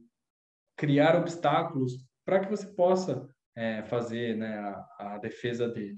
criar 0.78 1.16
obstáculos 1.16 1.94
para 2.26 2.40
que 2.40 2.50
você 2.50 2.68
possa 2.68 3.30
é, 3.56 3.84
fazer 3.84 4.36
né, 4.36 4.58
a, 4.58 5.16
a, 5.16 5.18
defesa 5.18 5.68
dele. 5.68 5.98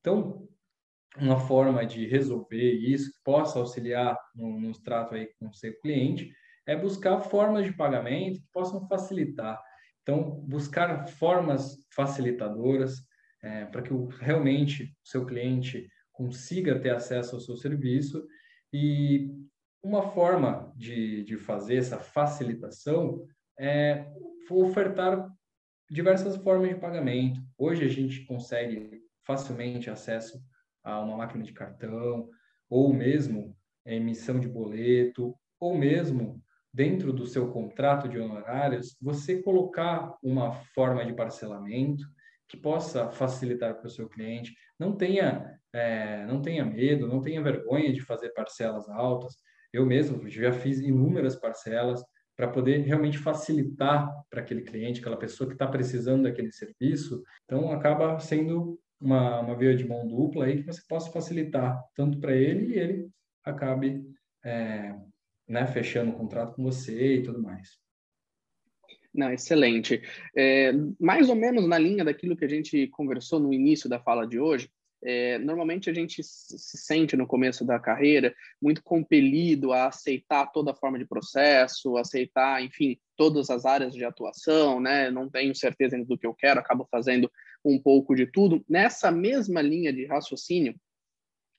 Então, 0.00 0.46
uma 1.16 1.38
forma 1.38 1.84
de 1.84 2.06
resolver 2.06 2.72
isso, 2.72 3.10
que 3.12 3.18
possa 3.24 3.58
auxiliar 3.58 4.16
no, 4.34 4.60
no 4.60 4.72
trato 4.72 5.14
aí 5.14 5.28
com 5.38 5.48
o 5.48 5.54
seu 5.54 5.78
cliente, 5.80 6.32
é 6.66 6.76
buscar 6.76 7.20
formas 7.20 7.64
de 7.64 7.72
pagamento 7.72 8.40
que 8.40 8.48
possam 8.52 8.86
facilitar. 8.86 9.60
Então, 10.02 10.40
buscar 10.46 11.08
formas 11.08 11.76
facilitadoras 11.94 12.96
é, 13.42 13.64
para 13.64 13.82
que 13.82 13.92
o, 13.92 14.06
realmente 14.06 14.84
o 14.84 15.08
seu 15.08 15.24
cliente 15.26 15.88
consiga 16.12 16.78
ter 16.78 16.90
acesso 16.90 17.34
ao 17.34 17.40
seu 17.40 17.56
serviço 17.56 18.24
e 18.72 19.30
uma 19.82 20.02
forma 20.02 20.72
de, 20.76 21.24
de 21.24 21.36
fazer 21.36 21.76
essa 21.76 21.98
facilitação 21.98 23.26
é 23.58 24.06
ofertar 24.50 25.28
diversas 25.90 26.36
formas 26.36 26.68
de 26.68 26.76
pagamento. 26.76 27.40
Hoje 27.58 27.84
a 27.84 27.88
gente 27.88 28.24
consegue 28.24 29.02
facilmente 29.26 29.90
acesso 29.90 30.40
a 30.84 31.00
uma 31.00 31.16
máquina 31.16 31.42
de 31.42 31.52
cartão, 31.52 32.28
ou 32.68 32.92
mesmo 32.92 33.56
emissão 33.84 34.38
de 34.38 34.48
boleto, 34.48 35.34
ou 35.58 35.76
mesmo 35.76 36.40
dentro 36.72 37.12
do 37.12 37.26
seu 37.26 37.50
contrato 37.50 38.08
de 38.08 38.18
honorários, 38.18 38.96
você 39.02 39.42
colocar 39.42 40.16
uma 40.22 40.52
forma 40.52 41.04
de 41.04 41.12
parcelamento 41.12 42.04
que 42.48 42.56
possa 42.56 43.10
facilitar 43.10 43.74
para 43.74 43.88
o 43.88 43.90
seu 43.90 44.08
cliente. 44.08 44.54
Não 44.78 44.96
tenha, 44.96 45.58
é, 45.72 46.24
não 46.26 46.40
tenha 46.40 46.64
medo, 46.64 47.08
não 47.08 47.20
tenha 47.20 47.42
vergonha 47.42 47.92
de 47.92 48.00
fazer 48.00 48.30
parcelas 48.30 48.88
altas. 48.88 49.34
Eu 49.72 49.84
mesmo 49.84 50.28
já 50.28 50.52
fiz 50.52 50.78
inúmeras 50.78 51.34
parcelas 51.34 52.00
para 52.40 52.48
poder 52.48 52.78
realmente 52.86 53.18
facilitar 53.18 54.10
para 54.30 54.40
aquele 54.40 54.62
cliente, 54.62 55.00
aquela 55.00 55.18
pessoa 55.18 55.46
que 55.46 55.54
está 55.54 55.66
precisando 55.66 56.22
daquele 56.22 56.50
serviço. 56.50 57.22
Então, 57.44 57.70
acaba 57.70 58.18
sendo 58.18 58.80
uma, 58.98 59.40
uma 59.40 59.54
via 59.54 59.76
de 59.76 59.86
mão 59.86 60.08
dupla 60.08 60.46
aí 60.46 60.56
que 60.56 60.62
você 60.62 60.80
possa 60.88 61.12
facilitar 61.12 61.78
tanto 61.94 62.18
para 62.18 62.34
ele 62.34 62.74
e 62.74 62.78
ele 62.78 63.10
acabe 63.44 64.02
é, 64.42 64.94
né, 65.46 65.66
fechando 65.66 66.12
o 66.12 66.14
contrato 66.14 66.54
com 66.54 66.62
você 66.62 67.16
e 67.16 67.22
tudo 67.22 67.42
mais. 67.42 67.78
Não, 69.12 69.30
excelente. 69.30 70.00
É, 70.34 70.72
mais 70.98 71.28
ou 71.28 71.36
menos 71.36 71.68
na 71.68 71.76
linha 71.76 72.06
daquilo 72.06 72.34
que 72.34 72.46
a 72.46 72.48
gente 72.48 72.86
conversou 72.86 73.38
no 73.38 73.52
início 73.52 73.86
da 73.86 74.00
fala 74.00 74.26
de 74.26 74.40
hoje, 74.40 74.70
é, 75.02 75.38
normalmente 75.38 75.88
a 75.88 75.94
gente 75.94 76.22
se 76.22 76.76
sente 76.78 77.16
no 77.16 77.26
começo 77.26 77.64
da 77.64 77.78
carreira 77.78 78.34
muito 78.60 78.82
compelido 78.82 79.72
a 79.72 79.86
aceitar 79.86 80.46
toda 80.46 80.74
forma 80.74 80.98
de 80.98 81.06
processo, 81.06 81.96
aceitar, 81.96 82.62
enfim, 82.62 82.98
todas 83.16 83.48
as 83.50 83.64
áreas 83.64 83.94
de 83.94 84.04
atuação, 84.04 84.80
né? 84.80 85.10
Não 85.10 85.28
tenho 85.28 85.54
certeza 85.54 85.96
do 86.04 86.18
que 86.18 86.26
eu 86.26 86.34
quero, 86.34 86.60
acabo 86.60 86.86
fazendo 86.90 87.30
um 87.64 87.78
pouco 87.78 88.14
de 88.14 88.26
tudo. 88.26 88.64
Nessa 88.68 89.10
mesma 89.10 89.62
linha 89.62 89.92
de 89.92 90.06
raciocínio, 90.06 90.74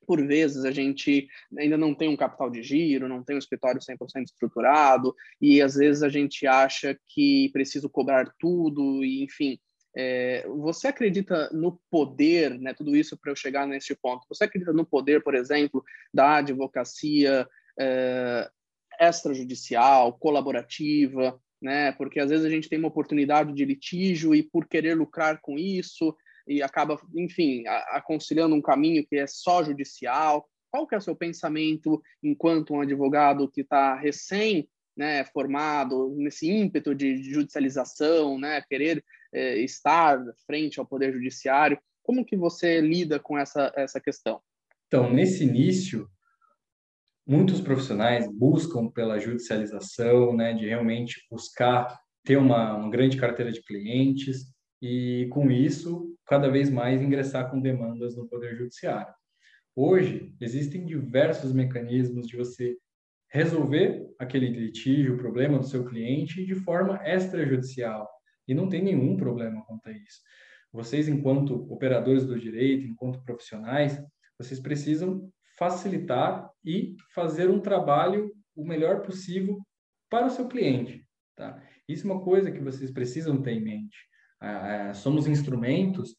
por 0.06 0.26
vezes 0.26 0.66
a 0.66 0.72
gente 0.72 1.28
ainda 1.58 1.78
não 1.78 1.94
tem 1.96 2.10
um 2.10 2.18
capital 2.18 2.50
de 2.50 2.62
giro, 2.62 3.08
não 3.08 3.24
tem 3.24 3.36
um 3.36 3.40
escritório 3.40 3.80
100% 3.80 4.26
estruturado, 4.26 5.16
e 5.40 5.62
às 5.62 5.76
vezes 5.76 6.04
a 6.04 6.10
gente 6.10 6.46
acha 6.46 7.00
que 7.08 7.50
preciso 7.54 7.90
cobrar 7.90 8.32
tudo, 8.40 9.04
e 9.04 9.24
enfim, 9.24 9.60
é, 9.96 10.46
você 10.48 10.88
acredita 10.88 11.50
no 11.52 11.80
poder, 11.90 12.58
né, 12.60 12.74
tudo 12.74 12.96
isso 12.96 13.18
para 13.18 13.32
eu 13.32 13.36
chegar 13.36 13.68
neste 13.68 13.96
ponto, 13.96 14.26
você 14.28 14.46
acredita 14.46 14.72
no 14.74 14.86
poder, 14.86 15.24
por 15.24 15.36
exemplo, 15.36 15.84
da 16.14 16.38
advocacia 16.38 17.48
é, 17.80 18.50
extrajudicial, 19.00 20.14
colaborativa, 20.14 21.40
né, 21.62 21.92
porque 21.94 22.20
às 22.20 22.30
vezes 22.30 22.46
a 22.46 22.50
gente 22.50 22.70
tem 22.70 22.80
uma 22.80 22.88
oportunidade 22.88 23.54
de 23.54 23.66
litígio 23.66 24.34
e 24.34 24.42
por 24.42 24.68
querer 24.68 24.96
lucrar 24.96 25.40
com 25.42 25.58
isso, 25.58 26.16
e 26.48 26.62
acaba, 26.62 27.00
enfim, 27.16 27.64
aconselhando 27.90 28.56
um 28.56 28.62
caminho 28.62 29.06
que 29.06 29.16
é 29.16 29.28
só 29.28 29.64
judicial. 29.64 30.50
Qual 30.72 30.88
que 30.88 30.96
é 30.96 30.98
o 30.98 31.02
seu 31.02 31.16
pensamento 31.16 32.02
enquanto 32.24 32.74
um 32.74 32.82
advogado 32.82 33.50
que 33.50 33.62
está 33.62 33.96
recém 33.96 34.68
né, 34.96 35.24
formado, 35.26 36.14
nesse 36.18 36.50
ímpeto 36.50 36.94
de 36.96 37.24
judicialização, 37.24 38.40
né, 38.40 38.62
querer 38.68 39.04
é, 39.34 39.58
estar 39.60 40.20
frente 40.46 40.80
ao 40.80 40.86
Poder 40.86 41.14
Judiciário. 41.14 41.80
Como 42.04 42.26
que 42.26 42.36
você 42.36 42.82
lida 42.82 43.20
com 43.20 43.38
essa, 43.38 43.72
essa 43.76 44.00
questão? 44.00 44.42
Então, 44.88 45.12
nesse 45.12 45.44
início, 45.44 46.10
muitos 47.26 47.62
profissionais 47.62 48.28
buscam 48.28 48.90
pela 48.90 49.20
judicialização, 49.20 50.36
né, 50.36 50.54
de 50.54 50.68
realmente 50.68 51.26
buscar 51.30 52.00
ter 52.24 52.38
uma, 52.38 52.76
uma 52.76 52.90
grande 52.90 53.18
carteira 53.18 53.52
de 53.52 53.62
clientes 53.64 54.54
e, 54.82 55.28
com 55.32 55.50
isso, 55.50 56.16
cada 56.26 56.50
vez 56.50 56.70
mais 56.70 57.02
ingressar 57.02 57.50
com 57.50 57.60
demandas 57.60 58.16
no 58.16 58.28
Poder 58.28 58.56
Judiciário. 58.56 59.14
Hoje, 59.76 60.36
existem 60.42 60.86
diversos 60.86 61.54
mecanismos 61.54 62.28
de 62.28 62.36
você 62.36 62.76
resolver 63.30 64.06
aquele 64.20 64.48
litígio, 64.48 65.16
o 65.16 65.18
problema 65.18 65.58
do 65.58 65.66
seu 65.66 65.86
cliente 65.86 66.46
de 66.46 66.54
forma 66.54 67.00
extrajudicial, 67.06 68.10
e 68.48 68.54
não 68.54 68.70
tem 68.70 68.84
nenhum 68.84 69.16
problema 69.16 69.64
quanto 69.66 69.88
a 69.88 69.92
isso. 69.92 70.20
Vocês, 70.72 71.08
enquanto 71.08 71.72
operadores 71.72 72.26
do 72.26 72.40
direito, 72.40 72.88
enquanto 72.88 73.24
profissionais, 73.24 74.02
vocês 74.38 74.60
precisam 74.60 75.30
facilitar 75.58 76.50
e 76.64 76.96
fazer 77.14 77.50
um 77.50 77.60
trabalho 77.60 78.32
o 78.56 78.66
melhor 78.66 79.02
possível 79.02 79.60
para 80.10 80.28
o 80.28 80.30
seu 80.30 80.48
cliente. 80.48 81.06
Tá? 81.36 81.62
Isso 81.88 82.08
é 82.08 82.12
uma 82.12 82.24
coisa 82.24 82.52
que 82.52 82.60
vocês 82.60 82.92
precisam 82.92 83.42
ter 83.42 83.52
em 83.52 83.62
mente. 83.62 83.98
Ah, 84.40 84.90
ah, 84.90 84.94
somos 84.94 85.28
instrumentos 85.28 86.16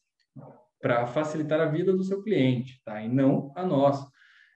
para 0.81 1.07
facilitar 1.07 1.59
a 1.59 1.65
vida 1.65 1.93
do 1.93 2.03
seu 2.03 2.21
cliente, 2.21 2.81
tá? 2.83 3.01
e 3.01 3.09
não 3.09 3.51
a 3.55 3.65
nossa. 3.65 4.07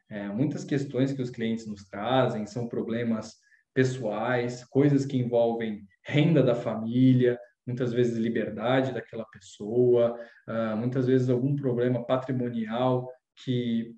É, 0.10 0.27
muitas 0.30 0.63
questões 0.63 1.12
que 1.12 1.21
os 1.21 1.30
clientes 1.30 1.67
nos 1.67 1.84
trazem 1.86 2.45
são 2.45 2.67
problemas 2.67 3.36
pessoais, 3.73 4.63
coisas 4.65 5.06
que 5.06 5.17
envolvem 5.17 5.86
renda 6.03 6.41
da 6.41 6.56
família, 6.56 7.38
muitas 7.67 7.91
vezes 7.93 8.17
liberdade 8.17 8.93
daquela 8.93 9.25
pessoa, 9.25 10.17
uh, 10.47 10.77
muitas 10.77 11.06
vezes 11.06 11.30
algum 11.30 11.56
problema 11.56 12.03
patrimonial 12.03 13.12
que 13.43 13.93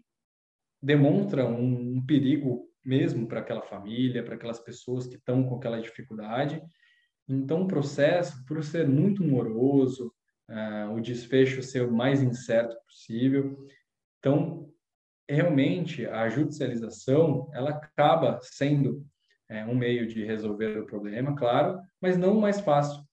demonstra 0.81 1.45
um, 1.45 1.97
um 1.97 2.05
perigo 2.05 2.67
mesmo 2.83 3.27
para 3.27 3.41
aquela 3.41 3.61
família, 3.61 4.23
para 4.23 4.35
aquelas 4.35 4.59
pessoas 4.59 5.05
que 5.05 5.15
estão 5.15 5.43
com 5.43 5.55
aquela 5.55 5.79
dificuldade. 5.79 6.61
Então, 7.27 7.63
o 7.63 7.67
processo, 7.67 8.43
por 8.45 8.63
ser 8.63 8.87
muito 8.87 9.23
moroso, 9.23 10.11
uh, 10.49 10.93
o 10.93 10.99
desfecho 10.99 11.61
ser 11.61 11.85
o 11.85 11.93
mais 11.93 12.23
incerto 12.23 12.75
possível, 12.87 13.55
então 14.17 14.67
realmente 15.29 16.07
a 16.07 16.27
judicialização 16.27 17.49
ela 17.53 17.69
acaba 17.69 18.39
sendo 18.41 19.05
é, 19.47 19.63
um 19.65 19.75
meio 19.75 20.07
de 20.07 20.25
resolver 20.25 20.77
o 20.79 20.85
problema, 20.85 21.35
claro, 21.35 21.79
mas 22.01 22.17
não 22.17 22.37
o 22.37 22.41
mais 22.41 22.59
fácil. 22.59 23.03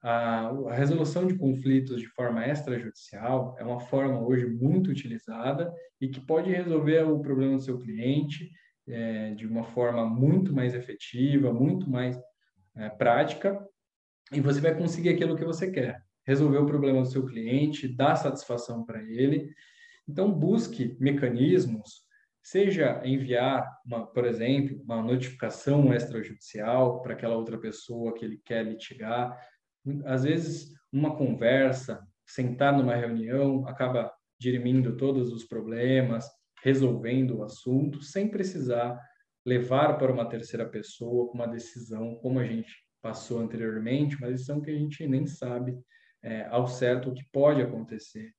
A, 0.00 0.52
resolução 0.74 1.26
de 1.26 1.36
conflitos 1.36 2.00
de 2.00 2.06
forma 2.06 2.46
extrajudicial 2.46 3.56
é 3.58 3.64
uma 3.64 3.80
forma 3.80 4.20
hoje 4.20 4.46
muito 4.46 4.90
utilizada 4.90 5.72
e 6.00 6.08
que 6.08 6.20
pode 6.20 6.50
resolver 6.50 7.02
o 7.02 7.20
problema 7.20 7.56
do 7.56 7.62
seu 7.62 7.78
cliente 7.78 8.50
é, 8.86 9.34
de 9.34 9.46
uma 9.46 9.64
forma 9.64 10.08
muito 10.08 10.52
mais 10.52 10.74
efetiva, 10.74 11.52
muito 11.52 11.90
mais 11.90 12.18
é, 12.76 12.88
prática, 12.90 13.58
e 14.32 14.40
você 14.40 14.60
vai 14.60 14.74
conseguir 14.76 15.10
aquilo 15.10 15.36
que 15.36 15.44
você 15.44 15.70
quer. 15.70 16.02
Resolver 16.24 16.58
o 16.58 16.66
problema 16.66 17.00
do 17.00 17.08
seu 17.08 17.24
cliente, 17.24 17.88
dar 17.88 18.14
satisfação 18.14 18.84
para 18.84 19.02
ele. 19.02 19.50
Então, 20.06 20.30
busque 20.30 20.96
mecanismos, 21.00 22.02
seja 22.42 23.00
enviar, 23.04 23.66
uma, 23.84 24.06
por 24.06 24.24
exemplo, 24.24 24.80
uma 24.82 25.02
notificação 25.02 25.92
extrajudicial 25.92 27.02
para 27.02 27.14
aquela 27.14 27.36
outra 27.36 27.58
pessoa 27.58 28.14
que 28.14 28.24
ele 28.24 28.40
quer 28.44 28.64
litigar, 28.64 29.38
às 30.04 30.24
vezes, 30.24 30.72
uma 30.92 31.16
conversa, 31.16 32.06
sentar 32.26 32.76
numa 32.76 32.94
reunião, 32.94 33.66
acaba 33.66 34.12
dirimindo 34.40 34.96
todos 34.96 35.32
os 35.32 35.44
problemas, 35.44 36.26
resolvendo 36.62 37.38
o 37.38 37.42
assunto, 37.42 38.02
sem 38.02 38.28
precisar 38.28 38.98
levar 39.46 39.96
para 39.98 40.12
uma 40.12 40.28
terceira 40.28 40.68
pessoa 40.68 41.30
uma 41.32 41.46
decisão, 41.46 42.16
como 42.16 42.38
a 42.38 42.44
gente 42.44 42.72
passou 43.00 43.40
anteriormente, 43.40 44.16
uma 44.16 44.28
decisão 44.28 44.60
que 44.60 44.70
a 44.70 44.74
gente 44.74 45.06
nem 45.06 45.26
sabe 45.26 45.78
é, 46.22 46.46
ao 46.46 46.66
certo 46.66 47.10
o 47.10 47.14
que 47.14 47.24
pode 47.32 47.62
acontecer. 47.62 48.32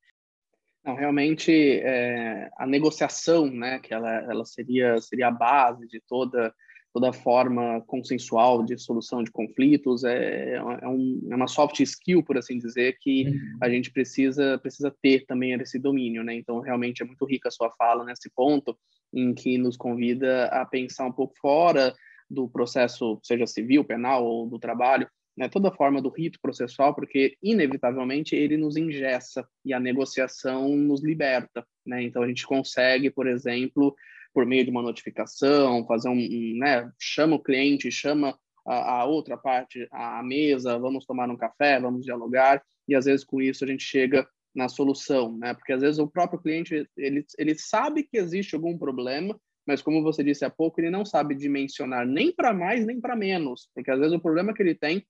Não, 0.84 0.94
realmente 0.94 1.52
é, 1.80 2.48
a 2.56 2.66
negociação, 2.66 3.50
né, 3.50 3.78
que 3.80 3.92
ela, 3.92 4.10
ela 4.30 4.44
seria 4.44 4.98
seria 5.00 5.28
a 5.28 5.32
base 5.32 5.86
de 5.86 6.00
toda 6.00 6.54
toda 6.92 7.12
forma 7.12 7.80
consensual 7.86 8.64
de 8.64 8.76
solução 8.78 9.22
de 9.22 9.30
conflitos 9.30 10.02
é, 10.04 10.54
é, 10.54 10.88
um, 10.88 11.20
é 11.30 11.36
uma 11.36 11.46
soft 11.46 11.80
skill, 11.80 12.22
por 12.22 12.36
assim 12.36 12.58
dizer, 12.58 12.96
que 13.00 13.28
uhum. 13.28 13.58
a 13.60 13.70
gente 13.70 13.90
precisa 13.90 14.58
precisa 14.58 14.94
ter 15.02 15.24
também 15.26 15.52
esse 15.52 15.78
domínio, 15.78 16.24
né? 16.24 16.34
Então, 16.34 16.60
realmente 16.60 17.02
é 17.02 17.06
muito 17.06 17.24
rica 17.24 17.48
a 17.48 17.52
sua 17.52 17.70
fala 17.70 18.04
nesse 18.04 18.30
ponto, 18.30 18.76
em 19.12 19.32
que 19.32 19.56
nos 19.56 19.76
convida 19.76 20.46
a 20.46 20.64
pensar 20.64 21.06
um 21.06 21.12
pouco 21.12 21.34
fora 21.40 21.94
do 22.28 22.48
processo, 22.48 23.18
seja 23.22 23.46
civil, 23.46 23.84
penal 23.84 24.24
ou 24.24 24.46
do 24.48 24.58
trabalho, 24.58 25.08
né, 25.36 25.48
toda 25.48 25.72
forma 25.72 26.02
do 26.02 26.08
rito 26.08 26.38
processual, 26.40 26.94
porque 26.94 27.36
inevitavelmente 27.42 28.36
ele 28.36 28.56
nos 28.56 28.76
ingessa 28.76 29.46
e 29.64 29.72
a 29.72 29.80
negociação 29.80 30.76
nos 30.76 31.02
liberta, 31.02 31.64
né? 31.86 32.02
Então 32.02 32.22
a 32.22 32.28
gente 32.28 32.46
consegue, 32.46 33.10
por 33.10 33.26
exemplo, 33.26 33.94
por 34.32 34.46
meio 34.46 34.64
de 34.64 34.70
uma 34.70 34.82
notificação, 34.82 35.86
fazer 35.86 36.08
um, 36.08 36.58
né, 36.58 36.90
chama 36.98 37.36
o 37.36 37.42
cliente, 37.42 37.90
chama 37.90 38.38
a, 38.66 39.00
a 39.00 39.04
outra 39.04 39.36
parte 39.36 39.88
à 39.90 40.22
mesa, 40.22 40.78
vamos 40.78 41.04
tomar 41.04 41.28
um 41.28 41.36
café, 41.36 41.80
vamos 41.80 42.04
dialogar, 42.04 42.62
e 42.86 42.94
às 42.94 43.04
vezes 43.04 43.24
com 43.24 43.40
isso 43.40 43.64
a 43.64 43.66
gente 43.66 43.82
chega 43.82 44.26
na 44.54 44.68
solução, 44.68 45.36
né? 45.36 45.54
Porque 45.54 45.72
às 45.72 45.80
vezes 45.80 45.98
o 45.98 46.08
próprio 46.08 46.40
cliente 46.40 46.86
ele, 46.96 47.24
ele 47.38 47.54
sabe 47.54 48.02
que 48.02 48.18
existe 48.18 48.54
algum 48.54 48.76
problema, 48.76 49.38
mas 49.66 49.80
como 49.80 50.02
você 50.02 50.24
disse 50.24 50.44
há 50.44 50.50
pouco, 50.50 50.80
ele 50.80 50.90
não 50.90 51.04
sabe 51.04 51.34
dimensionar 51.34 52.06
nem 52.06 52.32
para 52.32 52.52
mais 52.52 52.84
nem 52.84 53.00
para 53.00 53.14
menos, 53.14 53.68
porque 53.74 53.90
às 53.90 53.98
vezes 53.98 54.14
o 54.14 54.20
problema 54.20 54.52
que 54.52 54.62
ele 54.62 54.74
tem 54.74 55.06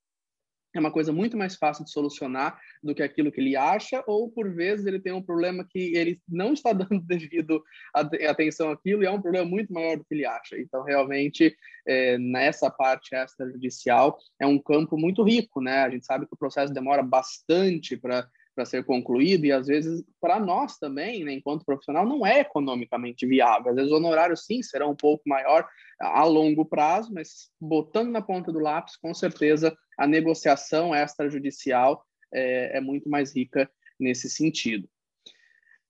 é 0.74 0.80
uma 0.80 0.90
coisa 0.90 1.12
muito 1.12 1.36
mais 1.36 1.56
fácil 1.56 1.84
de 1.84 1.90
solucionar 1.90 2.58
do 2.82 2.94
que 2.94 3.02
aquilo 3.02 3.32
que 3.32 3.40
ele 3.40 3.56
acha, 3.56 4.02
ou 4.06 4.30
por 4.30 4.52
vezes 4.54 4.86
ele 4.86 5.00
tem 5.00 5.12
um 5.12 5.22
problema 5.22 5.66
que 5.68 5.96
ele 5.96 6.20
não 6.28 6.52
está 6.52 6.72
dando 6.74 7.00
devido 7.00 7.62
atenção 7.92 8.70
àquilo 8.70 9.02
e 9.02 9.06
é 9.06 9.10
um 9.10 9.20
problema 9.20 9.48
muito 9.48 9.72
maior 9.72 9.96
do 9.96 10.04
que 10.04 10.14
ele 10.14 10.26
acha. 10.26 10.58
Então, 10.58 10.82
realmente, 10.82 11.56
é, 11.86 12.18
nessa 12.18 12.70
parte 12.70 13.14
extrajudicial, 13.14 14.18
é 14.38 14.46
um 14.46 14.58
campo 14.58 14.96
muito 14.96 15.22
rico, 15.22 15.60
né? 15.60 15.82
A 15.82 15.90
gente 15.90 16.06
sabe 16.06 16.26
que 16.26 16.34
o 16.34 16.38
processo 16.38 16.72
demora 16.72 17.02
bastante 17.02 17.96
para 17.96 18.28
para 18.60 18.66
ser 18.66 18.84
concluído 18.84 19.46
e 19.46 19.52
às 19.52 19.66
vezes 19.66 20.04
para 20.20 20.38
nós 20.38 20.76
também, 20.76 21.24
né, 21.24 21.32
enquanto 21.32 21.64
profissional, 21.64 22.06
não 22.06 22.26
é 22.26 22.40
economicamente 22.40 23.26
viável. 23.26 23.70
Às 23.70 23.76
vezes 23.76 23.90
o 23.90 23.96
honorário 23.96 24.36
sim 24.36 24.62
será 24.62 24.86
um 24.86 24.94
pouco 24.94 25.26
maior 25.26 25.66
a 25.98 26.24
longo 26.24 26.66
prazo, 26.66 27.10
mas 27.10 27.50
botando 27.58 28.10
na 28.10 28.20
ponta 28.20 28.52
do 28.52 28.58
lápis, 28.58 28.96
com 28.96 29.14
certeza 29.14 29.74
a 29.98 30.06
negociação 30.06 30.94
extrajudicial 30.94 32.04
é, 32.32 32.76
é 32.76 32.80
muito 32.82 33.08
mais 33.08 33.34
rica 33.34 33.70
nesse 33.98 34.28
sentido. 34.28 34.86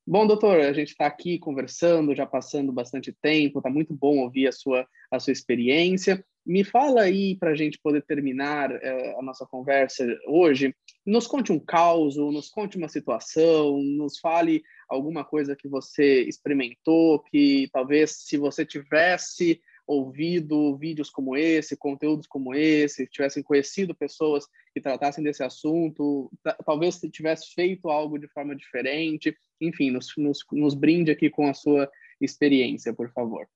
Bom, 0.06 0.24
doutor, 0.24 0.60
a 0.60 0.72
gente 0.72 0.90
está 0.90 1.06
aqui 1.06 1.40
conversando, 1.40 2.14
já 2.14 2.24
passando 2.24 2.70
bastante 2.70 3.12
tempo, 3.20 3.58
está 3.58 3.68
muito 3.68 3.92
bom 3.92 4.18
ouvir 4.18 4.46
a 4.46 4.52
sua, 4.52 4.86
a 5.10 5.18
sua 5.18 5.32
experiência. 5.32 6.24
Me 6.44 6.64
fala 6.64 7.02
aí, 7.02 7.36
para 7.36 7.50
a 7.50 7.54
gente 7.54 7.78
poder 7.78 8.02
terminar 8.02 8.70
é, 8.72 9.14
a 9.18 9.22
nossa 9.22 9.46
conversa 9.46 10.06
hoje, 10.26 10.74
nos 11.04 11.26
conte 11.26 11.52
um 11.52 11.58
caos, 11.58 12.16
nos 12.16 12.48
conte 12.48 12.76
uma 12.76 12.88
situação, 12.88 13.80
nos 13.82 14.18
fale 14.18 14.62
alguma 14.88 15.24
coisa 15.24 15.54
que 15.54 15.68
você 15.68 16.22
experimentou, 16.22 17.20
que 17.20 17.68
talvez 17.72 18.12
se 18.26 18.36
você 18.36 18.64
tivesse 18.64 19.60
ouvido 19.86 20.76
vídeos 20.76 21.10
como 21.10 21.36
esse, 21.36 21.76
conteúdos 21.76 22.26
como 22.26 22.54
esse, 22.54 23.08
tivessem 23.08 23.42
conhecido 23.42 23.94
pessoas 23.94 24.46
que 24.72 24.80
tratassem 24.80 25.22
desse 25.24 25.42
assunto, 25.42 26.30
talvez 26.64 27.00
tivesse 27.12 27.52
feito 27.54 27.88
algo 27.90 28.18
de 28.18 28.28
forma 28.28 28.54
diferente. 28.54 29.36
Enfim, 29.60 29.90
nos, 29.90 30.12
nos, 30.16 30.38
nos 30.52 30.74
brinde 30.74 31.10
aqui 31.10 31.28
com 31.28 31.48
a 31.48 31.54
sua 31.54 31.90
experiência, 32.20 32.94
por 32.94 33.10
favor. 33.10 33.48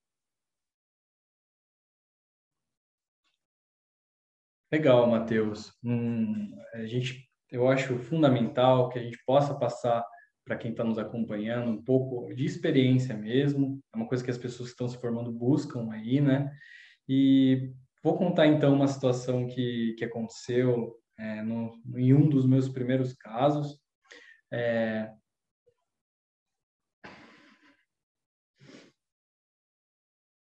Legal, 4.75 5.09
Matheus. 5.09 5.73
Hum, 5.85 6.53
a 6.73 6.85
gente, 6.85 7.31
eu 7.49 7.69
acho 7.69 7.97
fundamental 7.97 8.89
que 8.89 8.99
a 8.99 9.03
gente 9.05 9.17
possa 9.25 9.55
passar 9.55 10.05
para 10.45 10.57
quem 10.57 10.73
está 10.73 10.83
nos 10.83 10.99
acompanhando, 10.99 11.71
um 11.71 11.81
pouco 11.81 12.35
de 12.35 12.45
experiência 12.45 13.17
mesmo, 13.17 13.81
é 13.95 13.97
uma 13.97 14.09
coisa 14.09 14.25
que 14.25 14.33
as 14.33 14.37
pessoas 14.37 14.71
que 14.71 14.73
estão 14.73 14.89
se 14.89 14.99
formando 14.99 15.31
buscam 15.31 15.93
aí, 15.93 16.21
né? 16.21 16.53
E 17.09 17.73
vou 18.03 18.19
contar 18.19 18.49
então 18.49 18.75
uma 18.75 18.89
situação 18.89 19.47
que, 19.47 19.95
que 19.97 20.05
aconteceu 20.05 21.01
é, 21.17 21.41
no, 21.43 21.81
em 21.97 22.13
um 22.13 22.29
dos 22.29 22.45
meus 22.45 22.69
primeiros 22.69 23.13
casos. 23.13 23.79
É... 24.53 25.09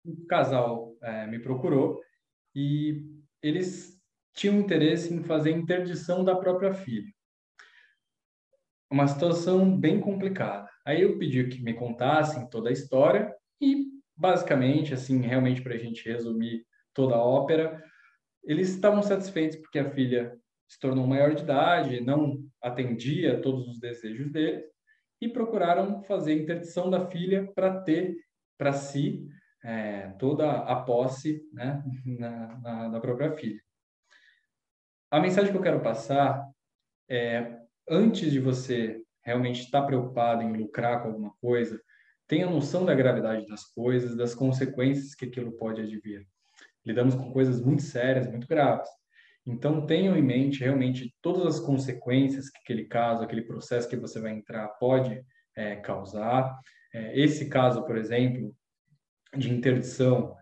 Um 0.06 0.26
casal 0.28 0.94
é, 1.02 1.26
me 1.26 1.40
procurou 1.40 2.02
e 2.54 3.02
eles 3.42 3.99
tinham 4.40 4.60
interesse 4.60 5.14
em 5.14 5.24
fazer 5.24 5.52
interdição 5.52 6.24
da 6.24 6.36
própria 6.36 6.74
filha 6.74 7.12
uma 8.90 9.08
situação 9.08 9.78
bem 9.78 10.00
complicada. 10.00 10.68
Aí 10.84 11.04
eu 11.04 11.18
pedi 11.18 11.48
que 11.48 11.62
me 11.62 11.74
contassem 11.74 12.50
toda 12.50 12.70
a 12.70 12.74
história 12.74 13.34
e, 13.62 13.86
basicamente, 14.18 14.94
assim, 14.94 15.22
realmente 15.22 15.62
para 15.62 15.76
a 15.76 15.78
gente 15.78 16.10
resumir 16.10 16.66
toda 16.94 17.16
a 17.16 17.24
ópera, 17.24 17.84
eles 18.44 18.70
estavam 18.70 19.04
satisfeitos 19.04 19.58
porque 19.58 19.78
a 19.78 19.92
filha 19.92 20.36
se 20.68 20.80
tornou 20.80 21.06
maior 21.06 21.36
de 21.36 21.44
idade, 21.44 22.02
não 22.02 22.44
atendia 22.62 23.42
todos 23.42 23.68
os 23.68 23.80
desejos 23.80 24.32
deles 24.32 24.64
e 25.22 25.28
procuraram 25.28 26.02
fazer 26.04 26.34
interdição 26.34 26.90
da 26.90 27.08
filha 27.08 27.52
para 27.54 27.82
ter 27.82 28.16
para 28.58 28.74
si 28.74 29.28
é, 29.64 30.10
toda 30.20 30.52
a 30.52 30.76
posse 30.82 31.42
né, 31.54 31.84
na, 32.06 32.58
na, 32.60 32.90
na 32.90 33.00
própria 33.00 33.32
filha. 33.32 33.62
A 35.12 35.20
mensagem 35.20 35.52
que 35.52 35.58
eu 35.58 35.64
quero 35.64 35.82
passar 35.82 36.48
é 37.10 37.58
antes 37.90 38.32
de 38.32 38.40
você 38.40 39.02
realmente 39.24 39.62
estar 39.62 39.82
preocupado 39.84 40.44
em 40.44 40.54
lucrar 40.56 41.02
com 41.02 41.10
alguma 41.10 41.34
coisa, 41.42 41.82
tenha 42.28 42.50
noção 42.50 42.86
da 42.86 42.94
gravidade 42.94 43.48
das 43.48 43.64
coisas, 43.66 44.16
das 44.16 44.36
consequências 44.36 45.16
que 45.16 45.26
aquilo 45.26 45.52
pode 45.54 45.82
advir. 45.82 46.28
Lidamos 46.86 47.16
com 47.16 47.32
coisas 47.32 47.60
muito 47.60 47.82
sérias, 47.82 48.30
muito 48.30 48.48
graves. 48.48 48.90
Então, 49.46 49.86
tenham 49.86 50.16
em 50.16 50.22
mente 50.22 50.60
realmente 50.60 51.12
todas 51.24 51.46
as 51.56 51.60
consequências 51.60 52.50
que 52.50 52.60
aquele 52.60 52.86
caso, 52.86 53.24
aquele 53.24 53.42
processo 53.42 53.90
que 53.90 53.98
você 53.98 54.20
vai 54.20 54.32
entrar 54.32 54.68
pode 54.80 55.24
é, 55.56 55.78
causar. 55.78 56.56
É, 56.94 57.20
esse 57.20 57.50
caso, 57.50 57.84
por 57.84 57.98
exemplo, 57.98 58.56
de 59.36 59.52
interdição, 59.52 60.36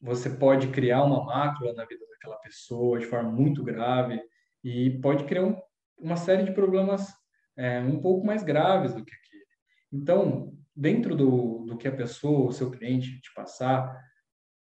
você 0.00 0.28
pode 0.28 0.68
criar 0.68 1.04
uma 1.04 1.24
mácula 1.24 1.72
na 1.72 1.84
vida 1.84 2.01
daquela 2.22 2.36
pessoa 2.36 2.98
de 2.98 3.06
forma 3.06 3.30
muito 3.30 3.64
grave 3.64 4.22
e 4.62 4.98
pode 5.00 5.24
criar 5.24 5.44
um 5.44 5.56
uma 6.02 6.16
série 6.16 6.42
de 6.42 6.52
problemas 6.52 7.14
é, 7.56 7.80
um 7.80 8.00
pouco 8.00 8.26
mais 8.26 8.42
graves 8.42 8.92
do 8.92 9.04
que 9.04 9.14
aquele. 9.14 9.44
Então, 9.92 10.52
dentro 10.74 11.14
do, 11.14 11.64
do 11.64 11.78
que 11.78 11.86
a 11.86 11.94
pessoa, 11.94 12.48
o 12.48 12.52
seu 12.52 12.70
cliente 12.70 13.20
te 13.20 13.32
passar, 13.34 13.96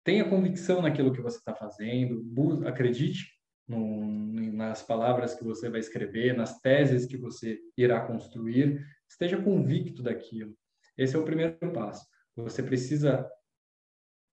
tenha 0.02 0.28
convicção 0.28 0.80
naquilo 0.80 1.12
que 1.12 1.20
você 1.20 1.36
está 1.36 1.54
fazendo, 1.54 2.24
acredite 2.66 3.26
no, 3.68 4.06
nas 4.52 4.82
palavras 4.82 5.34
que 5.34 5.44
você 5.44 5.68
vai 5.68 5.80
escrever, 5.80 6.34
nas 6.34 6.58
teses 6.60 7.04
que 7.06 7.16
você 7.16 7.58
irá 7.76 8.00
construir, 8.00 8.82
esteja 9.06 9.42
convicto 9.42 10.02
daquilo. 10.02 10.56
Esse 10.96 11.16
é 11.16 11.18
o 11.18 11.24
primeiro 11.24 11.58
passo. 11.72 12.06
Você 12.34 12.62
precisa 12.62 13.28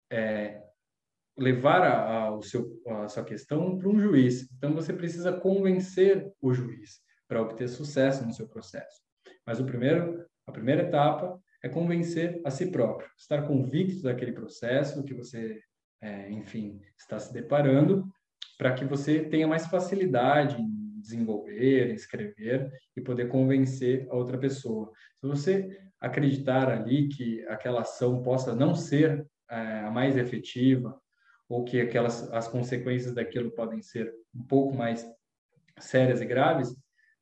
é, 0.10 0.64
levar 1.38 1.82
a, 1.82 2.14
a, 2.14 2.36
o 2.36 2.42
seu, 2.42 2.82
a 2.88 3.08
sua 3.08 3.24
questão 3.24 3.78
para 3.78 3.90
um 3.90 4.00
juiz. 4.00 4.48
Então, 4.58 4.74
você 4.74 4.94
precisa 4.94 5.32
convencer 5.32 6.32
o 6.42 6.54
juiz 6.54 7.02
para 7.28 7.42
obter 7.42 7.68
sucesso 7.68 8.26
no 8.26 8.34
seu 8.34 8.48
processo. 8.48 9.02
Mas 9.46 9.60
o 9.60 9.66
primeiro, 9.66 10.26
a 10.46 10.52
primeira 10.52 10.84
etapa 10.84 11.40
é 11.64 11.70
convencer 11.70 12.42
a 12.46 12.52
si 12.52 12.70
próprio, 12.72 13.10
estar 13.18 13.48
convicto 13.48 14.04
daquele 14.04 14.34
processo 14.34 15.04
que 15.04 15.14
você, 15.14 15.60
é, 16.02 16.30
enfim, 16.30 16.80
está 16.98 17.18
se 17.18 17.34
deparando, 17.34 18.06
para 18.58 18.74
que 18.74 18.86
você 18.86 19.24
tenha 19.24 19.48
mais 19.48 19.66
facilidade 19.68 20.62
em 20.62 21.00
desenvolver, 21.00 21.90
em 21.90 21.96
escrever 21.96 22.72
e 22.96 23.02
poder 23.02 23.28
convencer 23.28 24.08
a 24.10 24.16
outra 24.16 24.38
pessoa. 24.38 24.92
Se 25.20 25.28
você 25.28 25.80
acreditar 26.00 26.70
ali 26.70 27.08
que 27.08 27.46
aquela 27.48 27.82
ação 27.82 28.22
possa 28.22 28.54
não 28.54 28.76
ser 28.76 29.26
é, 29.50 29.80
a 29.80 29.92
mais 29.92 30.18
efetiva, 30.18 31.00
ou 31.48 31.64
que 31.64 31.82
aquelas 31.82 32.32
as 32.32 32.48
consequências 32.48 33.14
daquilo 33.14 33.52
podem 33.52 33.82
ser 33.82 34.14
um 34.36 34.44
pouco 34.44 34.76
mais 34.76 35.06
sérias 35.80 36.22
e 36.22 36.26
graves, 36.26 36.76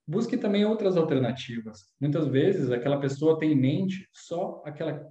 busque 0.08 0.38
também 0.38 0.66
outras 0.66 0.98
alternativas. 0.98 1.86
Muitas 2.00 2.28
vezes 2.28 2.72
aquela 2.72 3.00
pessoa 3.00 3.40
tem 3.40 3.54
em 3.54 3.60
mente 3.60 4.08
só 4.12 4.62
aquela, 4.66 5.10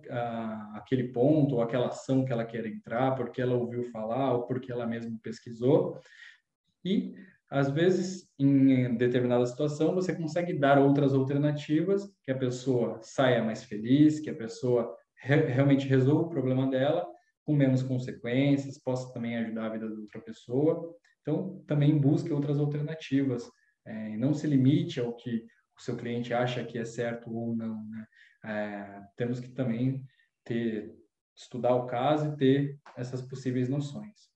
aquele 0.75 1.13
ponto 1.13 1.57
ou 1.57 1.63
aquela 1.63 1.89
ação 1.89 2.25
que 2.25 2.33
ela 2.33 2.45
quer 2.45 2.67
entrar, 2.67 3.15
porque 3.15 3.41
ela 3.41 3.55
ouviu 3.55 3.85
falar 3.85 4.35
ou 4.35 4.47
porque 4.47 4.71
ela 4.71 4.87
mesma 4.87 5.19
pesquisou. 5.23 5.99
E 6.85 7.15
às 7.49 7.69
vezes, 7.69 8.31
em 8.39 8.97
determinada 8.97 9.45
situação, 9.45 9.95
você 9.95 10.15
consegue 10.15 10.53
dar 10.53 10.79
outras 10.79 11.13
alternativas 11.13 12.09
que 12.23 12.31
a 12.31 12.39
pessoa 12.39 13.01
saia 13.03 13.43
mais 13.43 13.65
feliz, 13.65 14.21
que 14.21 14.31
a 14.31 14.37
pessoa 14.37 14.97
re 15.17 15.37
realmente 15.47 15.89
resolva 15.89 16.23
o 16.23 16.31
problema 16.31 16.71
dela 16.71 17.05
com 17.51 17.57
menos 17.57 17.83
consequências, 17.83 18.79
possa 18.79 19.13
também 19.13 19.37
ajudar 19.37 19.67
a 19.67 19.71
vida 19.71 19.89
da 19.89 19.97
outra 19.97 20.21
pessoa. 20.21 20.95
Então, 21.21 21.65
também 21.67 21.99
busque 21.99 22.33
outras 22.33 22.61
alternativas. 22.61 23.51
É, 23.85 24.17
não 24.17 24.33
se 24.33 24.47
limite 24.47 25.01
ao 25.01 25.17
que 25.17 25.45
o 25.77 25.83
seu 25.83 25.97
cliente 25.97 26.33
acha 26.33 26.65
que 26.65 26.79
é 26.79 26.85
certo 26.85 27.35
ou 27.35 27.57
não. 27.57 27.85
Né? 27.89 28.07
É, 28.45 29.01
temos 29.17 29.41
que 29.41 29.49
também 29.49 30.05
ter, 30.45 30.95
estudar 31.37 31.75
o 31.75 31.87
caso 31.87 32.33
e 32.33 32.37
ter 32.37 32.79
essas 32.97 33.21
possíveis 33.21 33.69
noções. 33.69 34.31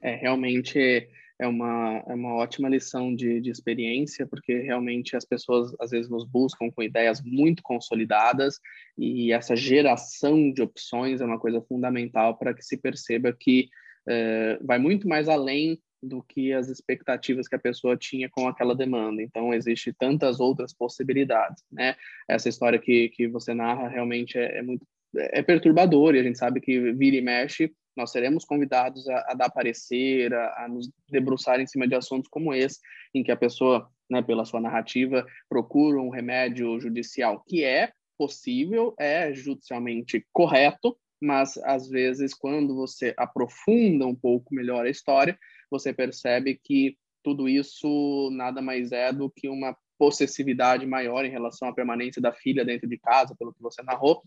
É, 0.00 0.14
realmente 0.14 1.10
é 1.40 1.46
uma, 1.46 2.02
é 2.06 2.14
uma 2.14 2.34
ótima 2.34 2.68
lição 2.68 3.14
de, 3.14 3.40
de 3.40 3.50
experiência, 3.50 4.26
porque 4.26 4.58
realmente 4.58 5.16
as 5.16 5.24
pessoas 5.24 5.74
às 5.80 5.90
vezes 5.90 6.10
nos 6.10 6.24
buscam 6.24 6.70
com 6.70 6.82
ideias 6.82 7.22
muito 7.22 7.62
consolidadas 7.62 8.58
e 8.96 9.32
essa 9.32 9.54
geração 9.54 10.52
de 10.52 10.62
opções 10.62 11.20
é 11.20 11.24
uma 11.24 11.38
coisa 11.38 11.60
fundamental 11.62 12.36
para 12.36 12.52
que 12.52 12.62
se 12.62 12.76
perceba 12.76 13.32
que 13.32 13.68
é, 14.08 14.58
vai 14.62 14.78
muito 14.78 15.08
mais 15.08 15.28
além 15.28 15.78
do 16.02 16.22
que 16.22 16.52
as 16.52 16.68
expectativas 16.68 17.48
que 17.48 17.56
a 17.56 17.60
pessoa 17.60 17.96
tinha 17.96 18.28
com 18.28 18.46
aquela 18.46 18.74
demanda. 18.74 19.20
Então, 19.20 19.52
existe 19.52 19.92
tantas 19.92 20.38
outras 20.38 20.72
possibilidades, 20.72 21.64
né? 21.70 21.96
Essa 22.28 22.48
história 22.48 22.78
que, 22.78 23.08
que 23.10 23.26
você 23.26 23.52
narra 23.52 23.88
realmente 23.88 24.38
é, 24.38 24.58
é 24.58 24.62
muito 24.62 24.86
é 25.16 25.42
perturbador 25.42 26.14
e 26.14 26.20
a 26.20 26.22
gente 26.22 26.38
sabe 26.38 26.60
que 26.60 26.92
vira 26.92 27.16
e 27.16 27.20
mexe 27.20 27.72
nós 27.98 28.12
seremos 28.12 28.44
convidados 28.44 29.08
a, 29.08 29.32
a 29.32 29.34
dar 29.34 29.50
parecer, 29.50 30.32
a, 30.32 30.64
a, 30.64 30.68
nos 30.68 30.88
debruçar 31.10 31.60
em 31.60 31.66
cima 31.66 31.86
de 31.86 31.96
assuntos 31.96 32.30
como 32.30 32.54
esse, 32.54 32.78
em 33.12 33.24
que 33.24 33.32
a 33.32 33.36
pessoa, 33.36 33.90
né, 34.08 34.22
pela 34.22 34.44
sua 34.44 34.60
narrativa, 34.60 35.26
procura 35.48 36.00
um 36.00 36.08
remédio 36.08 36.80
judicial 36.80 37.42
que 37.46 37.64
é 37.64 37.90
possível, 38.16 38.94
é 38.98 39.34
judicialmente 39.34 40.24
correto, 40.32 40.96
mas 41.20 41.58
às 41.58 41.88
vezes 41.88 42.32
quando 42.32 42.74
você 42.74 43.12
aprofunda 43.16 44.06
um 44.06 44.14
pouco 44.14 44.54
melhor 44.54 44.86
a 44.86 44.90
história, 44.90 45.36
você 45.68 45.92
percebe 45.92 46.58
que 46.62 46.96
tudo 47.22 47.48
isso 47.48 48.30
nada 48.32 48.62
mais 48.62 48.92
é 48.92 49.12
do 49.12 49.28
que 49.28 49.48
uma 49.48 49.76
possessividade 49.98 50.86
maior 50.86 51.24
em 51.24 51.30
relação 51.30 51.68
à 51.68 51.74
permanência 51.74 52.22
da 52.22 52.32
filha 52.32 52.64
dentro 52.64 52.88
de 52.88 52.96
casa, 52.96 53.34
pelo 53.36 53.52
que 53.52 53.60
você 53.60 53.82
narrou, 53.82 54.22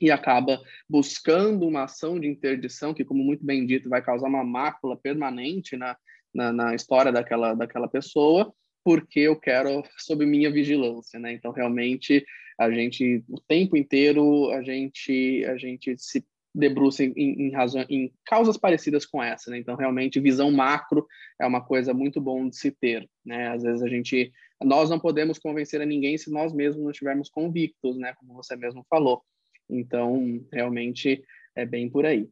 e 0.00 0.10
acaba 0.10 0.60
buscando 0.88 1.66
uma 1.66 1.84
ação 1.84 2.20
de 2.20 2.26
interdição 2.26 2.92
que, 2.92 3.04
como 3.04 3.22
muito 3.22 3.44
bem 3.44 3.66
dito, 3.66 3.88
vai 3.88 4.02
causar 4.02 4.28
uma 4.28 4.44
mácula 4.44 4.96
permanente 4.96 5.76
na, 5.76 5.96
na, 6.34 6.52
na 6.52 6.74
história 6.74 7.10
daquela, 7.10 7.54
daquela 7.54 7.88
pessoa, 7.88 8.52
porque 8.84 9.20
eu 9.20 9.36
quero 9.36 9.82
sob 9.98 10.24
minha 10.26 10.50
vigilância, 10.50 11.18
né? 11.18 11.32
Então, 11.32 11.50
realmente, 11.50 12.24
a 12.58 12.70
gente, 12.70 13.24
o 13.28 13.40
tempo 13.40 13.76
inteiro, 13.76 14.50
a 14.50 14.62
gente, 14.62 15.44
a 15.46 15.56
gente 15.56 15.96
se 15.98 16.24
debruça 16.54 17.04
em, 17.04 17.12
em, 17.16 17.52
em 17.90 18.12
causas 18.24 18.56
parecidas 18.56 19.04
com 19.04 19.22
essa, 19.22 19.50
né? 19.50 19.58
Então, 19.58 19.76
realmente, 19.76 20.20
visão 20.20 20.50
macro 20.50 21.06
é 21.40 21.46
uma 21.46 21.60
coisa 21.60 21.92
muito 21.92 22.20
bom 22.20 22.48
de 22.48 22.56
se 22.56 22.70
ter, 22.70 23.08
né? 23.24 23.48
Às 23.48 23.62
vezes 23.62 23.82
a 23.82 23.88
gente, 23.88 24.32
nós 24.62 24.88
não 24.88 24.98
podemos 24.98 25.38
convencer 25.38 25.80
a 25.80 25.86
ninguém 25.86 26.16
se 26.16 26.30
nós 26.30 26.52
mesmos 26.52 26.82
não 26.82 26.90
estivermos 26.90 27.28
convictos, 27.28 27.98
né? 27.98 28.14
Como 28.18 28.34
você 28.34 28.56
mesmo 28.56 28.86
falou. 28.88 29.22
Então, 29.68 30.44
realmente, 30.52 31.24
é 31.54 31.64
bem 31.66 31.88
por 31.88 32.06
aí. 32.06 32.28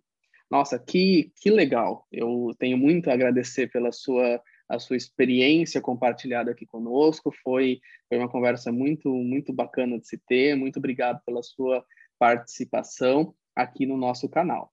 Nossa, 0.50 0.78
que, 0.78 1.32
que 1.36 1.50
legal! 1.50 2.06
Eu 2.12 2.54
tenho 2.58 2.78
muito 2.78 3.10
a 3.10 3.14
agradecer 3.14 3.70
pela 3.70 3.90
sua 3.90 4.40
a 4.68 4.78
sua 4.78 4.96
experiência 4.96 5.80
compartilhada 5.80 6.50
aqui 6.50 6.66
conosco. 6.66 7.32
Foi, 7.42 7.80
foi 8.08 8.18
uma 8.18 8.28
conversa 8.28 8.72
muito, 8.72 9.08
muito 9.10 9.52
bacana 9.52 9.98
de 9.98 10.06
se 10.06 10.18
ter. 10.18 10.54
Muito 10.56 10.78
obrigado 10.78 11.22
pela 11.24 11.42
sua 11.42 11.84
participação 12.18 13.34
aqui 13.54 13.86
no 13.86 13.96
nosso 13.96 14.28
canal. 14.28 14.72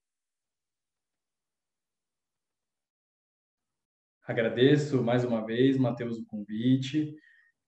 Agradeço 4.23 5.03
mais 5.03 5.25
uma 5.25 5.45
vez, 5.45 5.77
Matheus, 5.77 6.17
o 6.17 6.25
convite 6.25 7.15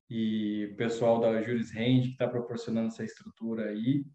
e 0.10 0.70
o 0.72 0.76
pessoal 0.78 1.20
da 1.20 1.42
Juris 1.42 1.72
Rende 1.72 2.10
que 2.10 2.14
está 2.14 2.28
proporcionando 2.28 2.88
essa 2.88 3.04
estrutura 3.04 3.70
aí. 3.70 4.06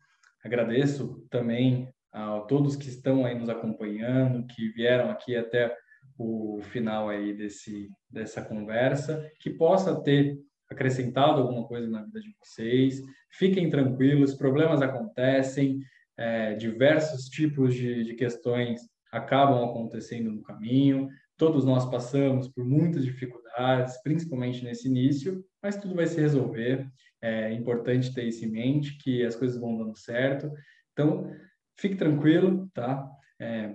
Agradeço 0.44 1.26
também 1.30 1.88
a 2.12 2.40
todos 2.40 2.76
que 2.76 2.88
estão 2.88 3.24
aí 3.24 3.38
nos 3.38 3.48
acompanhando, 3.48 4.46
que 4.46 4.68
vieram 4.70 5.10
aqui 5.10 5.36
até 5.36 5.74
o 6.18 6.60
final 6.62 7.08
aí 7.08 7.32
desse, 7.32 7.88
dessa 8.10 8.42
conversa, 8.42 9.30
que 9.40 9.50
possa 9.50 10.00
ter 10.02 10.38
acrescentado 10.70 11.40
alguma 11.40 11.66
coisa 11.66 11.88
na 11.88 12.02
vida 12.02 12.20
de 12.20 12.34
vocês. 12.38 13.00
Fiquem 13.30 13.70
tranquilos, 13.70 14.34
problemas 14.34 14.82
acontecem, 14.82 15.80
é, 16.16 16.54
diversos 16.54 17.26
tipos 17.26 17.74
de, 17.74 18.04
de 18.04 18.14
questões 18.14 18.80
acabam 19.12 19.64
acontecendo 19.64 20.30
no 20.30 20.42
caminho. 20.42 21.08
Todos 21.36 21.64
nós 21.64 21.88
passamos 21.88 22.48
por 22.48 22.64
muitas 22.64 23.04
dificuldades, 23.04 24.00
principalmente 24.02 24.64
nesse 24.64 24.88
início, 24.88 25.44
mas 25.62 25.76
tudo 25.76 25.94
vai 25.94 26.06
se 26.06 26.20
resolver. 26.20 26.86
É 27.20 27.52
importante 27.52 28.14
ter 28.14 28.24
isso 28.24 28.44
em 28.44 28.50
mente, 28.50 28.96
que 28.98 29.24
as 29.24 29.34
coisas 29.34 29.60
vão 29.60 29.76
dando 29.76 29.96
certo. 29.96 30.50
Então, 30.92 31.30
fique 31.76 31.96
tranquilo, 31.96 32.68
tá? 32.72 33.08
É, 33.40 33.72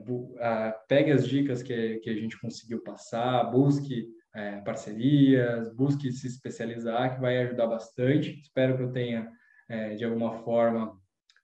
pegue 0.87 1.11
as 1.11 1.27
dicas 1.27 1.63
que, 1.63 1.99
que 1.99 2.09
a 2.09 2.15
gente 2.15 2.39
conseguiu 2.39 2.81
passar, 2.83 3.43
busque 3.45 4.07
é, 4.35 4.59
parcerias, 4.61 5.73
busque 5.73 6.11
se 6.11 6.27
especializar, 6.27 7.15
que 7.15 7.21
vai 7.21 7.37
ajudar 7.37 7.67
bastante. 7.67 8.39
Espero 8.41 8.75
que 8.75 8.83
eu 8.83 8.91
tenha, 8.91 9.31
é, 9.69 9.95
de 9.95 10.03
alguma 10.03 10.43
forma, 10.43 10.99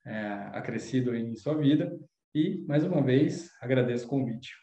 é, 0.06 0.22
acrescido 0.54 1.16
em 1.16 1.36
sua 1.36 1.58
vida. 1.58 1.98
E, 2.34 2.64
mais 2.68 2.84
uma 2.84 3.02
vez, 3.02 3.52
agradeço 3.62 4.06
o 4.06 4.10
convite. 4.10 4.54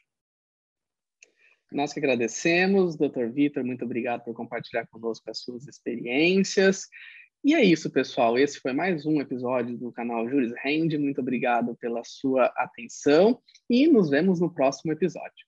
Nós 1.72 1.92
que 1.92 1.98
agradecemos, 1.98 2.96
Dr. 2.96 3.26
Vitor, 3.32 3.64
muito 3.64 3.84
obrigado 3.84 4.22
por 4.22 4.34
compartilhar 4.34 4.86
conosco 4.86 5.28
as 5.30 5.40
suas 5.40 5.66
experiências. 5.66 6.88
E 7.44 7.54
é 7.54 7.62
isso, 7.62 7.88
pessoal. 7.90 8.36
Esse 8.36 8.58
foi 8.58 8.72
mais 8.72 9.06
um 9.06 9.20
episódio 9.20 9.76
do 9.76 9.92
canal 9.92 10.28
Juris 10.28 10.52
Rende. 10.62 10.98
Muito 10.98 11.20
obrigado 11.20 11.76
pela 11.76 12.02
sua 12.04 12.46
atenção 12.56 13.40
e 13.70 13.86
nos 13.86 14.10
vemos 14.10 14.40
no 14.40 14.52
próximo 14.52 14.92
episódio. 14.92 15.45